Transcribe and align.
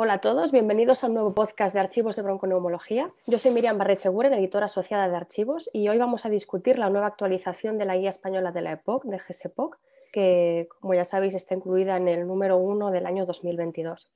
Hola 0.00 0.12
a 0.12 0.20
todos, 0.20 0.52
bienvenidos 0.52 1.02
a 1.02 1.08
un 1.08 1.14
nuevo 1.14 1.34
podcast 1.34 1.74
de 1.74 1.80
Archivos 1.80 2.14
de 2.14 2.22
Bronconeumología. 2.22 3.10
Yo 3.26 3.40
soy 3.40 3.50
Miriam 3.50 3.78
Barrecheguren, 3.78 4.32
editora 4.32 4.66
asociada 4.66 5.08
de 5.08 5.16
Archivos, 5.16 5.68
y 5.72 5.88
hoy 5.88 5.98
vamos 5.98 6.24
a 6.24 6.30
discutir 6.30 6.78
la 6.78 6.88
nueva 6.88 7.08
actualización 7.08 7.78
de 7.78 7.84
la 7.84 7.96
Guía 7.96 8.10
Española 8.10 8.52
de 8.52 8.62
la 8.62 8.70
EPOC, 8.70 9.06
de 9.06 9.18
GSEPOC, 9.18 9.76
que, 10.12 10.68
como 10.78 10.94
ya 10.94 11.02
sabéis, 11.02 11.34
está 11.34 11.56
incluida 11.56 11.96
en 11.96 12.06
el 12.06 12.28
número 12.28 12.58
1 12.58 12.92
del 12.92 13.06
año 13.06 13.26
2022. 13.26 14.12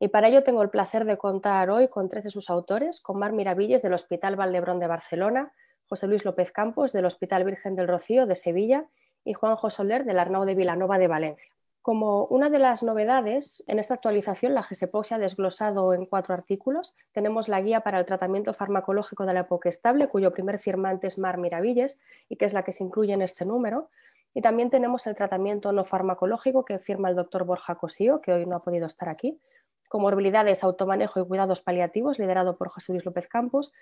Y 0.00 0.08
para 0.08 0.26
ello 0.26 0.42
tengo 0.42 0.62
el 0.62 0.68
placer 0.68 1.04
de 1.04 1.16
contar 1.16 1.70
hoy 1.70 1.86
con 1.86 2.08
tres 2.08 2.24
de 2.24 2.30
sus 2.30 2.50
autores, 2.50 3.00
con 3.00 3.16
Mar 3.16 3.30
Miravilles 3.30 3.82
del 3.82 3.94
Hospital 3.94 4.34
Valdebrón 4.34 4.80
de 4.80 4.88
Barcelona, 4.88 5.52
José 5.88 6.08
Luis 6.08 6.24
López 6.24 6.50
Campos 6.50 6.92
del 6.92 7.04
Hospital 7.04 7.44
Virgen 7.44 7.76
del 7.76 7.86
Rocío 7.86 8.26
de 8.26 8.34
Sevilla 8.34 8.86
y 9.24 9.34
Juan 9.34 9.56
Soler 9.70 10.04
del 10.04 10.18
Arnau 10.18 10.44
de 10.44 10.56
Vilanova 10.56 10.98
de 10.98 11.06
Valencia. 11.06 11.52
Como 11.82 12.26
una 12.26 12.50
de 12.50 12.58
las 12.58 12.82
novedades, 12.82 13.64
en 13.66 13.78
esta 13.78 13.94
actualización 13.94 14.52
la 14.52 14.62
GSEPOC 14.62 15.04
se 15.04 15.14
ha 15.14 15.18
desglosado 15.18 15.94
en 15.94 16.04
cuatro 16.04 16.34
artículos. 16.34 16.94
Tenemos 17.12 17.48
la 17.48 17.62
guía 17.62 17.80
para 17.80 17.98
el 17.98 18.04
tratamiento 18.04 18.52
farmacológico 18.52 19.24
de 19.24 19.32
la 19.32 19.40
EPOC 19.40 19.66
estable, 19.66 20.08
cuyo 20.08 20.30
primer 20.30 20.58
firmante 20.58 21.06
es 21.06 21.18
Mar 21.18 21.38
Miravilles 21.38 21.98
y 22.28 22.36
que 22.36 22.44
es 22.44 22.52
la 22.52 22.64
que 22.64 22.72
se 22.72 22.84
incluye 22.84 23.14
en 23.14 23.22
este 23.22 23.46
número. 23.46 23.88
Y 24.34 24.42
también 24.42 24.68
tenemos 24.68 25.06
el 25.06 25.14
tratamiento 25.14 25.72
no 25.72 25.86
farmacológico 25.86 26.66
que 26.66 26.78
firma 26.78 27.08
el 27.08 27.16
doctor 27.16 27.44
Borja 27.44 27.76
Cosío, 27.76 28.20
que 28.20 28.32
hoy 28.32 28.44
no 28.44 28.56
ha 28.56 28.62
podido 28.62 28.86
estar 28.86 29.08
aquí. 29.08 29.40
Comorbilidades, 29.88 30.62
automanejo 30.62 31.18
y 31.20 31.26
cuidados 31.26 31.62
paliativos, 31.62 32.18
liderado 32.18 32.58
por 32.58 32.68
José 32.68 32.92
Luis 32.92 33.06
López 33.06 33.26
Campos. 33.26 33.72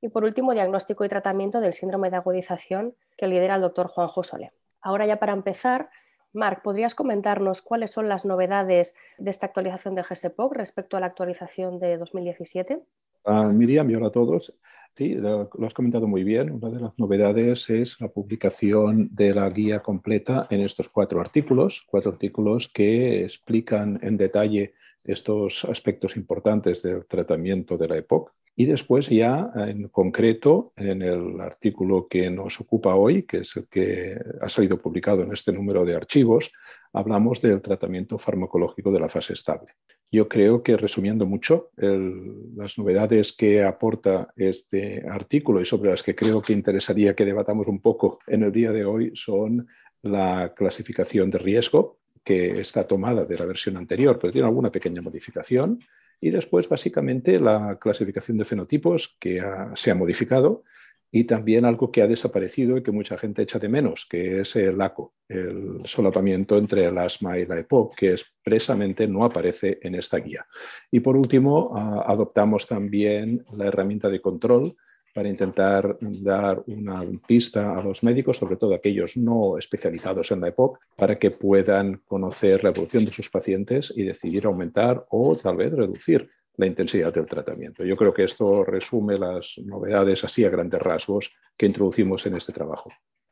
Y 0.00 0.10
por 0.10 0.22
último, 0.22 0.54
diagnóstico 0.54 1.04
y 1.04 1.08
tratamiento 1.08 1.60
del 1.60 1.74
síndrome 1.74 2.08
de 2.08 2.16
agudización, 2.16 2.94
que 3.16 3.26
lidera 3.26 3.56
el 3.56 3.62
doctor 3.62 3.88
Juanjo 3.88 4.22
Sole. 4.22 4.52
Ahora 4.80 5.06
ya 5.06 5.18
para 5.18 5.32
empezar, 5.32 5.90
Marc, 6.32 6.62
¿podrías 6.62 6.94
comentarnos 6.94 7.62
cuáles 7.62 7.90
son 7.90 8.08
las 8.08 8.24
novedades 8.24 8.94
de 9.18 9.30
esta 9.30 9.46
actualización 9.46 9.94
de 9.94 10.02
GSPOC 10.02 10.54
respecto 10.54 10.96
a 10.96 11.00
la 11.00 11.06
actualización 11.06 11.78
de 11.78 11.96
2017? 11.96 12.80
Uh, 13.24 13.44
Miriam 13.52 13.90
y 13.90 13.94
hola 13.94 14.08
a 14.08 14.12
todos. 14.12 14.54
Sí, 14.96 15.14
lo, 15.14 15.50
lo, 15.52 15.66
has 15.66 15.74
comentado 15.74 16.08
muy 16.08 16.24
bien. 16.24 16.50
Una 16.50 16.70
de 16.70 16.80
las 16.80 16.98
novedades 16.98 17.70
es 17.70 18.00
la 18.00 18.08
publicación 18.08 19.08
de 19.12 19.34
la 19.34 19.48
guía 19.48 19.80
completa 19.80 20.46
en 20.50 20.60
estos 20.60 20.88
cuatro 20.88 21.20
artículos, 21.20 21.84
cuatro 21.86 22.10
artículos 22.10 22.68
que 22.68 23.24
explican 23.24 23.98
en 24.02 24.16
detalle 24.16 24.74
estos 25.04 25.64
aspectos 25.64 26.16
importantes 26.16 26.82
del 26.82 27.06
tratamiento 27.06 27.76
de 27.76 27.88
la 27.88 27.96
EPOC. 27.96 28.32
Y 28.60 28.66
después 28.66 29.08
ya 29.08 29.52
en 29.54 29.86
concreto, 29.86 30.72
en 30.74 31.00
el 31.00 31.40
artículo 31.40 32.08
que 32.08 32.28
nos 32.28 32.60
ocupa 32.60 32.96
hoy, 32.96 33.22
que 33.22 33.38
es 33.38 33.56
el 33.56 33.68
que 33.68 34.18
ha 34.40 34.48
salido 34.48 34.76
publicado 34.78 35.22
en 35.22 35.32
este 35.32 35.52
número 35.52 35.84
de 35.84 35.94
archivos, 35.94 36.50
hablamos 36.92 37.40
del 37.40 37.62
tratamiento 37.62 38.18
farmacológico 38.18 38.90
de 38.90 38.98
la 38.98 39.08
fase 39.08 39.34
estable. 39.34 39.74
Yo 40.10 40.28
creo 40.28 40.60
que 40.64 40.76
resumiendo 40.76 41.24
mucho, 41.24 41.70
las 41.76 42.76
novedades 42.78 43.32
que 43.32 43.62
aporta 43.62 44.32
este 44.34 45.06
artículo 45.08 45.60
y 45.60 45.64
sobre 45.64 45.90
las 45.90 46.02
que 46.02 46.16
creo 46.16 46.42
que 46.42 46.52
interesaría 46.52 47.14
que 47.14 47.24
debatamos 47.24 47.68
un 47.68 47.80
poco 47.80 48.18
en 48.26 48.42
el 48.42 48.50
día 48.50 48.72
de 48.72 48.84
hoy 48.84 49.12
son 49.14 49.68
la 50.02 50.52
clasificación 50.56 51.30
de 51.30 51.38
riesgo, 51.38 51.98
que 52.24 52.58
está 52.58 52.88
tomada 52.88 53.24
de 53.24 53.38
la 53.38 53.46
versión 53.46 53.76
anterior, 53.76 54.18
pero 54.20 54.32
tiene 54.32 54.48
alguna 54.48 54.72
pequeña 54.72 55.00
modificación. 55.00 55.78
Y 56.20 56.30
después, 56.30 56.68
básicamente, 56.68 57.38
la 57.38 57.78
clasificación 57.80 58.38
de 58.38 58.44
fenotipos 58.44 59.16
que 59.20 59.40
se 59.74 59.90
ha 59.90 59.94
modificado 59.94 60.64
y 61.10 61.24
también 61.24 61.64
algo 61.64 61.90
que 61.90 62.02
ha 62.02 62.06
desaparecido 62.06 62.76
y 62.76 62.82
que 62.82 62.90
mucha 62.90 63.16
gente 63.16 63.42
echa 63.42 63.58
de 63.58 63.68
menos, 63.68 64.06
que 64.10 64.40
es 64.40 64.56
el 64.56 64.80
ACO, 64.80 65.14
el 65.28 65.80
solapamiento 65.84 66.58
entre 66.58 66.84
el 66.84 66.98
asma 66.98 67.38
y 67.38 67.46
la 67.46 67.58
EPOC, 67.58 67.94
que 67.96 68.10
expresamente 68.10 69.06
no 69.06 69.24
aparece 69.24 69.78
en 69.82 69.94
esta 69.94 70.18
guía. 70.18 70.46
Y 70.90 71.00
por 71.00 71.16
último, 71.16 71.72
adoptamos 72.04 72.66
también 72.66 73.44
la 73.52 73.66
herramienta 73.66 74.10
de 74.10 74.20
control 74.20 74.76
para 75.18 75.30
intentar 75.30 75.96
dar 76.00 76.62
una 76.68 77.02
pista 77.26 77.76
a 77.76 77.82
los 77.82 78.04
médicos, 78.04 78.36
sobre 78.36 78.54
todo 78.54 78.72
aquellos 78.72 79.16
no 79.16 79.58
especializados 79.58 80.30
en 80.30 80.40
la 80.40 80.46
EPOC, 80.46 80.78
para 80.94 81.18
que 81.18 81.32
puedan 81.32 82.02
conocer 82.06 82.62
la 82.62 82.70
evolución 82.70 83.04
de 83.04 83.10
sus 83.10 83.28
pacientes 83.28 83.92
y 83.96 84.04
decidir 84.04 84.46
aumentar 84.46 85.04
o 85.10 85.34
tal 85.34 85.56
vez 85.56 85.72
reducir 85.72 86.30
la 86.56 86.66
intensidad 86.66 87.12
del 87.12 87.26
tratamiento. 87.26 87.82
Yo 87.82 87.96
creo 87.96 88.14
que 88.14 88.22
esto 88.22 88.62
resume 88.62 89.18
las 89.18 89.58
novedades 89.58 90.22
así 90.22 90.44
a 90.44 90.50
grandes 90.50 90.80
rasgos 90.80 91.32
que 91.56 91.66
introducimos 91.66 92.24
en 92.26 92.36
este 92.36 92.52
trabajo. 92.52 92.88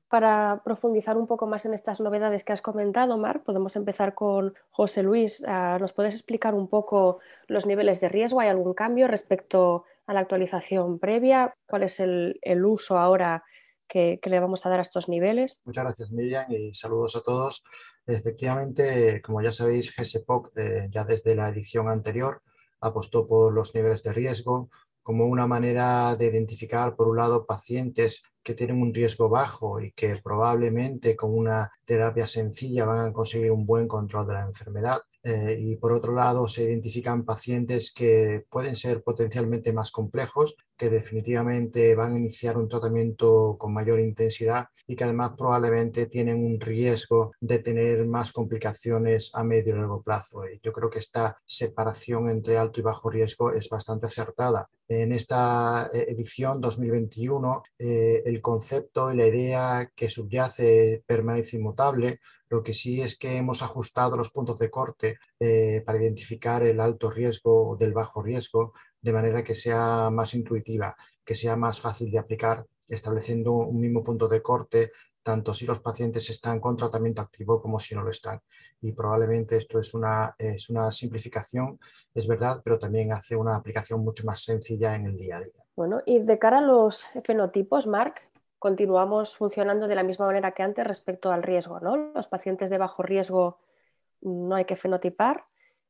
Para 0.09 0.63
profundizar 0.65 1.17
un 1.17 1.29
poco 1.29 1.47
más 1.47 1.67
en 1.67 1.75
estas 1.75 2.01
novedades 2.01 2.43
que 2.43 2.53
has 2.53 2.63
comentado, 2.63 3.17
Mar, 3.17 3.45
podemos 3.45 3.77
empezar 3.77 4.15
con 4.15 4.55
José 4.73 5.05
Luis. 5.05 5.45
Ah, 5.47 5.79
¿Nos 5.81 5.93
puedes 5.93 6.15
explicar 6.15 6.53
un 6.57 6.67
poco 6.67 7.21
los 7.47 7.65
niveles 7.65 8.01
de 8.01 8.09
riesgo? 8.09 8.41
¿Hay 8.41 8.49
algún 8.49 8.75
cambio 8.75 9.07
respecto 9.07 9.85
a 10.07 10.15
la 10.15 10.21
actualización 10.21 10.99
previa? 10.99 11.55
¿Cuál 11.67 11.85
es 11.85 12.01
el, 12.01 12.39
uso 12.65 12.99
ahora 12.99 13.45
que, 13.89 14.19
que, 14.21 14.31
le 14.31 14.41
vamos 14.41 14.65
a 14.65 14.69
dar 14.69 14.79
a 14.79 14.83
estos 14.83 15.09
niveles? 15.09 15.61
Muchas 15.65 15.85
gracias, 15.85 16.11
Miriam, 16.13 16.51
y 16.51 16.73
saludos 16.75 17.17
a 17.17 17.23
todos. 17.23 17.65
Efectivamente, 18.07 19.21
como 19.23 19.43
ya 19.43 19.53
sabéis, 19.53 19.95
GSPOC 19.97 20.57
eh, 20.57 20.89
ya 20.91 21.05
desde 21.05 21.35
la 21.35 21.49
edición 21.49 21.89
anterior 21.89 22.43
apostó 22.81 23.27
por 23.27 23.53
los 23.53 23.75
niveles 23.75 24.03
de 24.03 24.13
riesgo 24.13 24.71
como 25.03 25.27
una 25.27 25.47
manera 25.47 26.17
de 26.17 26.27
identificar, 26.27 26.97
por 26.97 27.07
un 27.07 27.17
lado, 27.19 27.47
pacientes 27.47 28.25
que 28.43 28.55
tienen 28.55 28.83
un 28.83 28.93
riesgo 28.93 29.29
bajo 29.29 29.81
y 29.81 29.93
que 29.93 30.17
probablemente 30.17 31.15
con 31.15 31.33
una 31.33 31.71
terapia 31.85 32.27
sencilla 32.27 32.87
van 32.87 33.07
a 33.07 33.13
conseguir 33.13 33.53
un 33.53 33.67
buen 33.67 33.87
control 33.87 34.27
de 34.27 34.35
la 34.35 34.45
enfermedad 34.45 35.03
eh, 35.27 35.59
y 35.61 35.75
por 35.75 35.93
otro 35.93 36.15
lado 36.15 36.47
se 36.47 36.63
identifican 36.63 37.25
pacientes 37.25 37.93
que 37.93 38.47
pueden 38.49 38.77
ser 38.77 39.03
potencialmente 39.03 39.73
más 39.73 39.91
complejos, 39.91 40.57
que 40.77 40.91
definitivamente 40.91 41.95
van 41.95 42.15
a 42.15 42.19
iniciar 42.19 42.57
un 42.57 42.69
tratamiento 42.69 43.57
con 43.59 43.73
mayor 43.73 44.01
intensidad 44.01 44.67
y 44.87 44.95
que 44.95 45.05
además 45.05 45.33
probablemente 45.37 46.07
tienen 46.07 46.45
un 46.45 46.61
riesgo 46.61 47.33
de 47.41 47.59
tener 47.59 48.07
más 48.07 48.33
complicaciones 48.33 49.31
a 49.35 49.43
medio 49.43 49.75
y 49.75 49.79
largo 49.79 50.03
plazo. 50.03 50.47
Y 50.47 50.61
yo 50.63 50.73
creo 50.73 50.91
que 50.91 51.01
esta 51.01 51.39
separación 51.45 52.31
entre 52.31 52.57
alto 52.59 52.81
y 52.81 52.83
bajo 52.83 53.11
riesgo 53.11 53.53
es 53.53 53.69
bastante 53.69 54.07
acertada. 54.07 54.69
En 54.89 55.13
esta 55.13 55.91
eh, 55.93 56.07
edición 56.09 56.61
2021, 56.61 57.63
eh, 57.79 58.23
el 58.25 58.41
concepto 58.41 59.13
y 59.13 59.17
la 59.17 59.27
idea 59.27 59.91
que 59.95 60.09
subyace 60.09 61.03
permanece 61.05 61.57
inmutable. 61.57 62.21
Lo 62.49 62.63
que 62.63 62.73
sí 62.73 63.01
es 63.01 63.19
que 63.19 63.37
hemos 63.37 63.63
ajustado 63.63 64.17
los 64.17 64.31
puntos 64.31 64.59
de 64.61 64.71
corte 64.71 65.19
eh, 65.41 65.83
para 65.85 66.01
identificar 66.01 66.63
el 66.63 66.79
alto 66.79 67.11
riesgo 67.11 67.77
del 67.81 67.93
bajo 67.93 68.23
riesgo 68.23 68.73
de 69.07 69.13
manera 69.13 69.45
que 69.45 69.55
sea 69.55 70.11
más 70.11 70.35
intuitiva, 70.35 70.97
que 71.25 71.37
sea 71.37 71.57
más 71.57 71.81
fácil 71.81 72.11
de 72.11 72.19
aplicar, 72.19 72.67
estableciendo 72.89 73.53
un 73.53 73.81
mismo 73.81 74.03
punto 74.03 74.27
de 74.27 74.43
corte 74.43 74.91
tanto 75.23 75.55
si 75.55 75.65
los 75.65 75.79
pacientes 75.79 76.29
están 76.31 76.59
con 76.59 76.77
tratamiento 76.77 77.23
activo 77.23 77.63
como 77.63 77.79
si 77.79 77.95
no 77.95 78.03
lo 78.03 78.11
están. 78.11 78.41
Y 78.81 78.93
probablemente 78.93 79.57
esto 79.57 79.79
es 79.79 79.95
una, 79.95 80.35
simplificación, 80.91 81.79
es 82.15 82.27
verdad, 82.27 82.63
pero 82.65 82.81
también 82.81 83.13
hace 83.13 83.37
una 83.37 83.57
aplicación 83.57 84.01
mucho 84.01 84.25
más 84.25 84.43
sencilla 84.43 84.97
en 84.97 85.07
el 85.07 85.17
día 85.17 85.37
a 85.37 85.41
día. 85.41 85.65
Bueno, 85.77 86.03
y 86.05 86.19
de 86.19 86.39
cara 86.39 86.59
a 86.59 86.63
los 86.63 87.07
fenotipos, 87.25 87.87
Marc, 87.87 88.21
continuamos 88.59 89.37
funcionando 89.37 89.87
de 89.87 89.95
la 89.95 90.03
misma 90.03 90.27
manera 90.27 90.53
que 90.53 90.65
antes 90.65 90.85
respecto 90.85 91.31
al 91.31 91.45
riesgo, 91.45 91.79
¿no? 91.79 91.97
Los 91.97 92.27
pacientes 92.27 92.71
de 92.71 92.79
bajo 92.79 93.03
riesgo 93.05 93.59
no 94.21 94.57
hay 94.57 94.65
que 94.65 94.77
fenotipar 94.77 95.45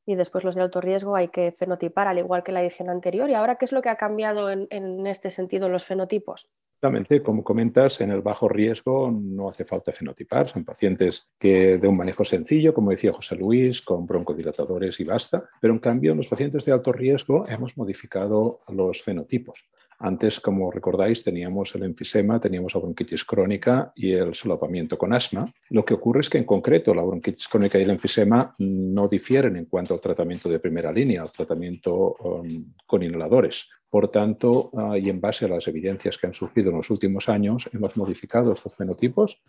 y 0.06 0.14
después 0.14 0.44
los 0.44 0.54
de 0.54 0.62
alto 0.62 0.80
riesgo 0.80 1.16
hay 1.16 1.28
que 1.28 1.52
fenotipar, 1.52 2.06
al 2.06 2.18
igual 2.18 2.44
que 2.44 2.52
la 2.52 2.62
edición 2.62 2.88
anterior. 2.88 3.28
¿Y 3.28 3.34
ahora 3.34 3.56
qué 3.56 3.64
es 3.64 3.72
lo 3.72 3.82
que 3.82 3.88
ha 3.88 3.96
cambiado 3.96 4.50
en, 4.50 4.68
en 4.70 5.06
este 5.06 5.30
sentido 5.30 5.68
los 5.68 5.84
fenotipos? 5.84 6.48
Exactamente, 6.76 7.22
como 7.22 7.42
comentas, 7.42 8.02
en 8.02 8.10
el 8.10 8.20
bajo 8.20 8.48
riesgo 8.48 9.10
no 9.10 9.48
hace 9.48 9.64
falta 9.64 9.92
fenotipar, 9.92 10.50
son 10.50 10.62
pacientes 10.64 11.30
que 11.38 11.78
de 11.78 11.88
un 11.88 11.96
manejo 11.96 12.22
sencillo, 12.22 12.74
como 12.74 12.90
decía 12.90 13.14
José 13.14 13.34
Luis, 13.34 13.80
con 13.80 14.06
broncodilatadores 14.06 15.00
y 15.00 15.04
basta, 15.04 15.48
pero 15.58 15.72
en 15.72 15.80
cambio 15.80 16.12
en 16.12 16.18
los 16.18 16.28
pacientes 16.28 16.66
de 16.66 16.72
alto 16.72 16.92
riesgo 16.92 17.48
hemos 17.48 17.76
modificado 17.78 18.60
los 18.68 19.02
fenotipos. 19.02 19.64
Antes, 19.98 20.40
como 20.40 20.70
recordáis, 20.70 21.22
teníamos 21.22 21.74
el 21.74 21.84
enfisema, 21.84 22.38
teníamos 22.38 22.74
la 22.74 22.80
bronquitis 22.80 23.24
crónica 23.24 23.92
y 23.94 24.12
el 24.12 24.34
solapamiento 24.34 24.98
con 24.98 25.12
asma. 25.12 25.50
Lo 25.70 25.84
que 25.84 25.94
ocurre 25.94 26.20
es 26.20 26.30
que 26.30 26.38
en 26.38 26.44
concreto 26.44 26.94
la 26.94 27.02
bronquitis 27.02 27.48
crónica 27.48 27.78
y 27.78 27.82
el 27.82 27.90
enfisema 27.90 28.54
no 28.58 29.08
difieren 29.08 29.56
en 29.56 29.64
cuanto 29.64 29.94
al 29.94 30.00
tratamiento 30.00 30.48
de 30.48 30.58
primera 30.58 30.92
línea, 30.92 31.22
al 31.22 31.32
tratamiento 31.32 32.14
um, 32.16 32.72
con 32.86 33.02
inhaladores. 33.02 33.68
Por 33.90 34.10
tanto, 34.10 34.70
uh, 34.72 34.96
y 34.96 35.08
en 35.08 35.20
base 35.20 35.44
a 35.44 35.48
las 35.48 35.68
evidencias 35.68 36.18
que 36.18 36.26
han 36.26 36.34
surgido 36.34 36.70
en 36.70 36.76
los 36.76 36.90
últimos 36.90 37.28
años, 37.28 37.68
hemos 37.72 37.96
modificado 37.96 38.52
estos 38.52 38.74
fenotipos 38.74 39.40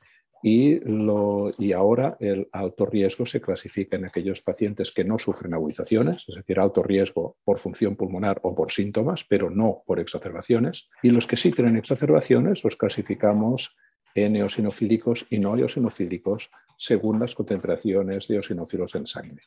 y, 0.43 1.73
ahora 1.73 2.17
el 2.19 2.47
alto 2.51 2.85
riesgo 2.85 3.25
se 3.25 3.41
clasifica 3.41 3.97
en 3.97 4.05
aquellos 4.05 4.41
pacientes 4.41 4.91
que 4.91 5.03
no 5.03 5.17
sufren 5.17 5.53
agudizaciones, 5.53 6.25
es 6.27 6.35
decir, 6.35 6.59
alto 6.59 6.83
riesgo 6.83 7.37
por 7.43 7.59
función 7.59 7.95
pulmonar 7.95 8.39
o 8.43 8.53
por 8.53 8.71
síntomas, 8.71 9.25
pero 9.27 9.49
no 9.49 9.83
por 9.85 9.99
exacerbaciones. 9.99 10.89
Y 11.01 11.09
los 11.09 11.27
que 11.27 11.37
sí 11.37 11.51
tienen 11.51 11.77
exacerbaciones 11.77 12.63
los 12.63 12.75
clasificamos 12.75 13.75
en 14.15 14.35
eosinofílicos 14.35 15.25
y 15.29 15.39
no 15.39 15.57
eosinofílicos 15.57 16.49
según 16.77 17.19
las 17.19 17.35
concentraciones 17.35 18.27
de 18.27 18.35
eosinófilos 18.35 18.95
en 18.95 19.07
sangre. 19.07 19.43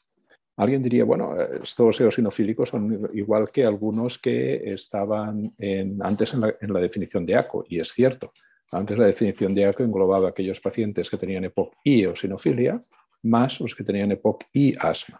Alguien 0.60 0.82
diría, 0.82 1.04
bueno, 1.04 1.34
estos 1.62 1.98
eosinofílicos 2.02 2.68
son 2.68 3.08
igual 3.14 3.50
que 3.50 3.64
algunos 3.64 4.18
que 4.18 4.74
estaban 4.74 5.54
antes 6.02 6.34
en 6.34 6.72
la, 6.74 6.80
definición 6.80 7.24
de 7.24 7.34
ACO, 7.34 7.64
y 7.66 7.80
es 7.80 7.88
cierto. 7.88 8.34
Antes 8.70 8.98
la 8.98 9.06
definición 9.06 9.54
de 9.54 9.64
ACO 9.64 9.82
englobaba 9.82 10.28
aquellos 10.28 10.60
pacientes 10.60 11.08
que 11.08 11.16
tenían 11.16 11.44
EPOC 11.44 11.76
y 11.82 12.02
eosinofilia, 12.02 12.84
más 13.22 13.58
los 13.58 13.74
que 13.74 13.84
tenían 13.84 14.12
EPOC 14.12 14.44
y 14.52 14.74
asma. 14.78 15.18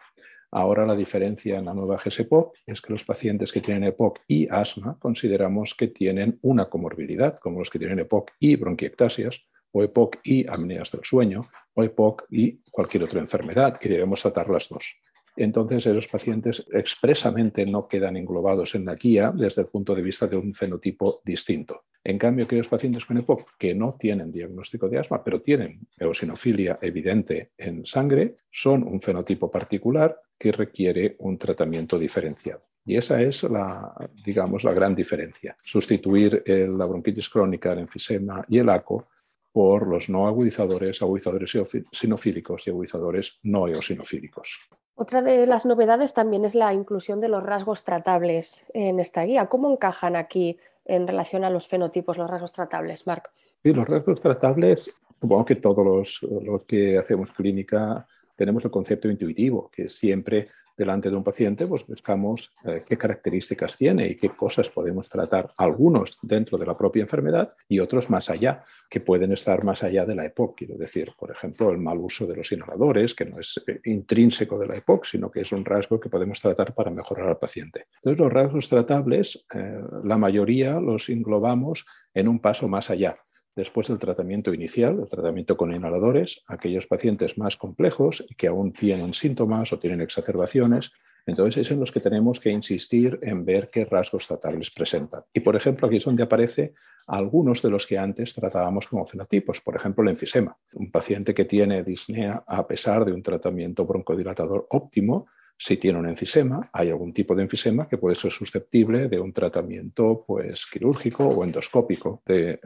Ahora 0.51 0.85
la 0.85 0.95
diferencia 0.95 1.59
en 1.59 1.65
la 1.65 1.73
nueva 1.73 1.97
GSPOC 2.05 2.59
es 2.67 2.83
que 2.83 2.93
los 2.93 3.03
pacientes 3.03 3.51
que 3.51 3.63
tienen 3.63 3.85
EPOC 3.85 4.21
y 4.29 4.47
asma 4.51 4.99
consideramos 4.99 5.75
que 5.75 5.89
tienen 5.89 6.39
una 6.43 6.69
comorbilidad, 6.69 7.39
como 7.39 7.61
los 7.61 7.71
que 7.71 7.79
tienen 7.79 8.01
EPOC 8.01 8.33
y 8.41 8.57
bronquiectasias, 8.57 9.41
o 9.73 9.83
EPOC 9.83 10.19
y 10.23 10.47
apneas 10.47 10.91
del 10.91 11.05
sueño, 11.05 11.41
o 11.73 11.83
EPOC 11.83 12.25
y 12.29 12.59
cualquier 12.71 13.05
otra 13.05 13.21
enfermedad, 13.21 13.79
que 13.79 13.89
debemos 13.89 14.21
tratar 14.21 14.51
las 14.51 14.69
dos 14.69 15.01
entonces 15.43 15.87
esos 15.87 16.09
pacientes 16.09 16.67
expresamente 16.73 17.65
no 17.67 17.89
quedan 17.89 18.17
englobados 18.17 18.75
en 18.75 18.85
la 18.85 18.95
guía 18.95 19.33
desde 19.35 19.63
el 19.63 19.69
punto 19.69 19.95
de 19.95 20.03
vista 20.03 20.27
de 20.27 20.37
un 20.37 20.55
fenotipo 20.55 21.21
distinto. 21.25 21.85
En 22.03 22.19
cambio, 22.19 22.47
aquellos 22.47 22.69
pacientes 22.69 23.05
con 23.05 23.19
EPOC 23.19 23.57
que 23.59 23.75
no 23.75 23.97
tienen 23.99 24.33
diagnóstico 24.33 24.89
de 24.89 24.99
asma, 24.99 25.23
pero 25.23 25.43
tienen 25.43 25.81
eosinofilia 25.99 26.79
evidente 26.81 27.53
en 27.59 27.85
sangre, 27.85 28.37
son 28.51 28.85
un 28.85 29.01
fenotipo 29.01 29.51
particular 29.51 30.19
que 30.39 30.53
requiere 30.53 31.17
un 31.19 31.37
tratamiento 31.37 31.99
diferenciado. 31.99 32.63
Y 32.87 32.97
esa 32.97 33.21
es 33.21 33.43
la, 33.43 33.95
digamos, 34.25 34.65
la 34.65 34.73
gran 34.73 34.95
diferencia. 34.95 35.57
Sustituir 35.63 36.43
la 36.47 36.87
bronquitis 36.87 37.29
crónica, 37.29 37.73
el 37.73 37.81
enfisema 37.81 38.45
y 38.49 38.59
el 38.59 38.71
ACO 38.71 39.09
por 39.53 39.87
los 39.87 40.09
no 40.09 40.27
agudizadores, 40.27 41.03
agudizadores 41.03 41.59
sinofílicos 41.93 42.67
y 42.67 42.71
agudizadores 42.71 43.39
no 43.43 43.69
eosinofílicos. 43.69 44.61
Otra 44.95 45.23
de 45.23 45.47
las 45.47 45.65
novedades 45.65 46.13
también 46.13 46.45
es 46.45 46.55
la 46.55 46.75
inclusión 46.75 47.21
de 47.21 47.29
los 47.29 47.43
rasgos 47.43 47.85
tratables 47.85 48.67
en 48.75 49.01
esta 49.01 49.25
guía. 49.25 49.47
¿Cómo 49.47 49.71
encajan 49.71 50.17
aquí 50.17 50.59
en 50.85 51.07
relación 51.07 51.45
a 51.45 51.51
los 51.51 51.69
fenotipos 51.69 52.19
los 52.19 52.29
rasgos 52.29 52.53
tratables, 52.53 53.07
Marc? 53.07 53.31
Sí, 53.63 53.73
los 53.73 53.89
rasgos 53.89 54.21
tratables, 54.21 54.91
supongo 55.21 55.45
que 55.45 55.57
todos 55.57 55.85
los, 55.85 56.21
los 56.43 56.65
que 56.65 56.99
hacemos 56.99 57.31
clínica 57.33 58.07
tenemos 58.37 58.65
el 58.65 58.71
concepto 58.71 59.09
intuitivo, 59.11 59.71
que 59.71 59.89
siempre 59.89 60.49
delante 60.81 61.11
de 61.11 61.17
un 61.17 61.23
paciente, 61.23 61.67
pues 61.67 61.87
buscamos 61.87 62.51
eh, 62.65 62.83
qué 62.89 62.97
características 62.97 63.77
tiene 63.77 64.09
y 64.09 64.17
qué 64.17 64.31
cosas 64.31 64.69
podemos 64.71 65.09
tratar, 65.09 65.53
algunos 65.59 66.19
dentro 66.23 66.57
de 66.57 66.65
la 66.65 66.77
propia 66.77 67.03
enfermedad 67.03 67.53
y 67.69 67.81
otros 67.81 68.09
más 68.09 68.31
allá, 68.31 68.65
que 68.89 69.01
pueden 69.01 69.31
estar 69.33 69.63
más 69.63 69.83
allá 69.83 70.07
de 70.07 70.15
la 70.15 70.25
EPOC. 70.25 70.57
Quiero 70.57 70.77
decir, 70.77 71.13
por 71.19 71.31
ejemplo, 71.31 71.71
el 71.71 71.79
mal 71.79 71.99
uso 71.99 72.27
de 72.27 72.35
los 72.35 72.51
inhaladores, 72.51 73.15
que 73.15 73.27
no 73.27 73.39
es 73.39 73.63
eh, 73.67 73.81
intrínseco 73.85 74.59
de 74.59 74.69
la 74.69 74.77
EPOC, 74.77 75.05
sino 75.05 75.31
que 75.31 75.43
es 75.43 75.53
un 75.53 75.65
rasgo 75.65 76.01
que 76.01 76.09
podemos 76.09 76.41
tratar 76.41 76.75
para 76.75 76.91
mejorar 76.91 77.29
al 77.29 77.39
paciente. 77.39 77.87
Entonces, 77.97 78.19
los 78.19 78.33
rasgos 78.33 78.69
tratables, 78.69 79.45
eh, 79.55 79.81
la 80.03 80.17
mayoría 80.17 80.81
los 80.81 81.11
englobamos 81.11 81.85
en 82.15 82.27
un 82.27 82.41
paso 82.41 82.69
más 82.69 82.89
allá 82.89 83.19
después 83.57 83.89
del 83.89 83.99
tratamiento 83.99 84.55
inicial, 84.55 85.01
el 85.01 85.09
tratamiento 85.09 85.57
con 85.57 85.75
inhaladores, 85.75 86.43
aquellos 86.47 86.87
pacientes 86.87 87.39
más 87.39 87.57
complejos 87.57 88.25
que 88.37 88.47
aún 88.47 88.73
tienen 88.73 89.15
síntomas 89.15 89.73
o 89.73 89.79
tienen 89.79 90.01
exacerbaciones, 90.01 90.93
entonces 91.27 91.61
es 91.61 91.71
en 91.71 91.81
los 91.81 91.93
que 91.93 92.01
tenemos 92.01 92.41
que 92.41 92.51
insistir 92.51 93.19
en 93.23 93.45
ver 93.45 93.69
qué 93.71 93.85
rasgos 93.85 94.27
tratables 94.27 94.71
presentan. 94.71 95.23
Y 95.33 95.41
por 95.41 95.55
ejemplo, 95.57 95.87
aquí 95.87 95.97
es 95.97 96.05
donde 96.05 96.23
aparece 96.23 96.75
algunos 97.07 97.63
de 97.63 97.71
los 97.71 97.87
que 97.87 97.99
antes 97.99 98.35
tratábamos 98.35 98.87
como 98.87 99.07
fenotipos, 99.07 99.61
por 99.61 99.77
ejemplo, 99.77 100.03
el 100.03 100.11
enfisema. 100.11 100.57
Un 100.75 100.91
paciente 100.91 101.35
que 101.35 101.45
tiene 101.45 101.83
disnea 101.83 102.43
a 102.47 102.67
pesar 102.67 103.05
de 103.05 103.13
un 103.13 103.23
tratamiento 103.23 103.85
broncodilatador 103.85 104.67
óptimo, 104.71 105.27
si 105.63 105.77
tiene 105.77 105.99
un 105.99 106.09
enfisema, 106.09 106.71
hay 106.73 106.89
algún 106.89 107.13
tipo 107.13 107.35
de 107.35 107.43
enfisema 107.43 107.87
que 107.87 107.99
puede 107.99 108.15
ser 108.15 108.33
susceptible 108.33 109.09
de 109.09 109.21
un 109.21 109.31
tratamiento 109.31 110.25
pues, 110.27 110.65
quirúrgico 110.65 111.29
o 111.29 111.45
endoscópico 111.45 112.23
de 112.25 112.53
eh, 112.53 112.61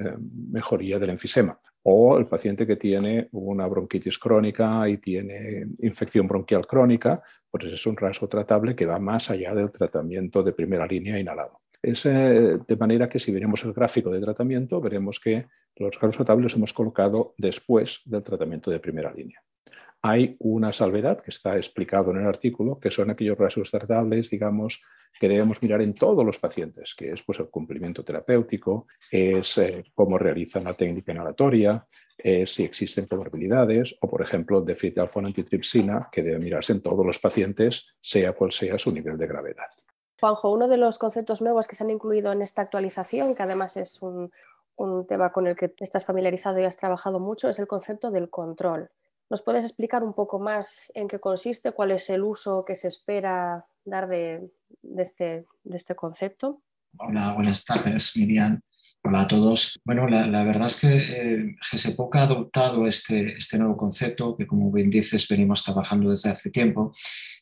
mejoría 0.52 1.00
del 1.00 1.10
enfisema. 1.10 1.58
O 1.82 2.16
el 2.16 2.26
paciente 2.26 2.64
que 2.64 2.76
tiene 2.76 3.28
una 3.32 3.66
bronquitis 3.66 4.16
crónica 4.16 4.88
y 4.88 4.98
tiene 4.98 5.66
infección 5.80 6.28
bronquial 6.28 6.68
crónica, 6.68 7.20
pues 7.50 7.64
es 7.64 7.84
un 7.84 7.96
rasgo 7.96 8.28
tratable 8.28 8.76
que 8.76 8.86
va 8.86 9.00
más 9.00 9.28
allá 9.28 9.52
del 9.56 9.72
tratamiento 9.72 10.44
de 10.44 10.52
primera 10.52 10.86
línea 10.86 11.18
inhalado. 11.18 11.62
Es 11.82 12.04
de 12.04 12.76
manera 12.78 13.08
que 13.08 13.18
si 13.18 13.32
veremos 13.32 13.64
el 13.64 13.72
gráfico 13.72 14.10
de 14.10 14.20
tratamiento, 14.20 14.80
veremos 14.80 15.18
que 15.18 15.46
los 15.76 15.96
rasgos 15.96 16.16
tratables 16.18 16.44
los 16.44 16.54
hemos 16.54 16.72
colocado 16.72 17.34
después 17.38 18.02
del 18.04 18.22
tratamiento 18.22 18.70
de 18.70 18.78
primera 18.78 19.12
línea 19.12 19.42
hay 20.06 20.36
una 20.40 20.70
salvedad 20.70 21.18
que 21.22 21.30
está 21.30 21.56
explicado 21.56 22.10
en 22.10 22.18
el 22.18 22.26
artículo, 22.26 22.78
que 22.78 22.90
son 22.90 23.08
aquellos 23.08 23.38
rasgos 23.38 23.70
tratables, 23.70 24.28
digamos, 24.28 24.82
que 25.18 25.30
debemos 25.30 25.62
mirar 25.62 25.80
en 25.80 25.94
todos 25.94 26.26
los 26.26 26.38
pacientes, 26.38 26.94
que 26.94 27.10
es 27.10 27.22
pues, 27.22 27.38
el 27.38 27.48
cumplimiento 27.48 28.04
terapéutico, 28.04 28.86
es 29.10 29.56
eh, 29.56 29.82
cómo 29.94 30.18
realizan 30.18 30.64
la 30.64 30.74
técnica 30.74 31.12
inhalatoria, 31.12 31.86
es 32.18 32.52
si 32.52 32.64
existen 32.64 33.06
comorbilidades 33.06 33.96
o, 34.02 34.10
por 34.10 34.20
ejemplo, 34.20 34.58
el 34.58 34.66
déficit 34.66 34.96
de 34.96 35.00
alfa-antitripsina, 35.00 36.10
que 36.12 36.22
debe 36.22 36.38
mirarse 36.38 36.74
en 36.74 36.82
todos 36.82 37.06
los 37.06 37.18
pacientes, 37.18 37.86
sea 38.02 38.34
cual 38.34 38.52
sea 38.52 38.78
su 38.78 38.92
nivel 38.92 39.16
de 39.16 39.26
gravedad. 39.26 39.70
Juanjo, 40.20 40.52
uno 40.52 40.68
de 40.68 40.76
los 40.76 40.98
conceptos 40.98 41.40
nuevos 41.40 41.66
que 41.66 41.76
se 41.76 41.84
han 41.84 41.88
incluido 41.88 42.30
en 42.30 42.42
esta 42.42 42.60
actualización, 42.60 43.34
que 43.34 43.42
además 43.42 43.78
es 43.78 44.02
un 44.02 44.30
tema 45.08 45.32
con 45.32 45.46
el 45.46 45.56
que 45.56 45.72
estás 45.80 46.04
familiarizado 46.04 46.60
y 46.60 46.64
has 46.64 46.76
trabajado 46.76 47.20
mucho, 47.20 47.48
es 47.48 47.58
el 47.58 47.66
concepto 47.66 48.10
del 48.10 48.28
control. 48.28 48.90
¿Nos 49.30 49.42
puedes 49.42 49.64
explicar 49.64 50.02
un 50.02 50.12
poco 50.12 50.38
más 50.38 50.92
en 50.94 51.08
qué 51.08 51.18
consiste, 51.18 51.72
cuál 51.72 51.92
es 51.92 52.10
el 52.10 52.22
uso 52.22 52.64
que 52.64 52.74
se 52.74 52.88
espera 52.88 53.64
dar 53.84 54.06
de, 54.06 54.50
este, 54.98 55.44
este, 55.72 55.94
concepto? 55.94 56.62
Hola, 56.98 57.32
buenas 57.32 57.64
tardes, 57.64 58.16
Miriam. 58.16 58.60
Hola 59.02 59.22
a 59.22 59.28
todos. 59.28 59.78
Bueno, 59.84 60.06
la, 60.08 60.44
verdad 60.44 60.66
es 60.66 60.80
que 60.80 60.96
eh, 60.96 61.56
ha 61.60 62.22
adoptado 62.22 62.86
este, 62.86 63.36
este 63.36 63.58
nuevo 63.58 63.76
concepto 63.76 64.36
que, 64.36 64.46
como 64.46 64.70
bien 64.70 64.90
dices, 64.90 65.26
venimos 65.28 65.64
trabajando 65.64 66.10
desde 66.10 66.30
hace 66.30 66.50
tiempo 66.50 66.92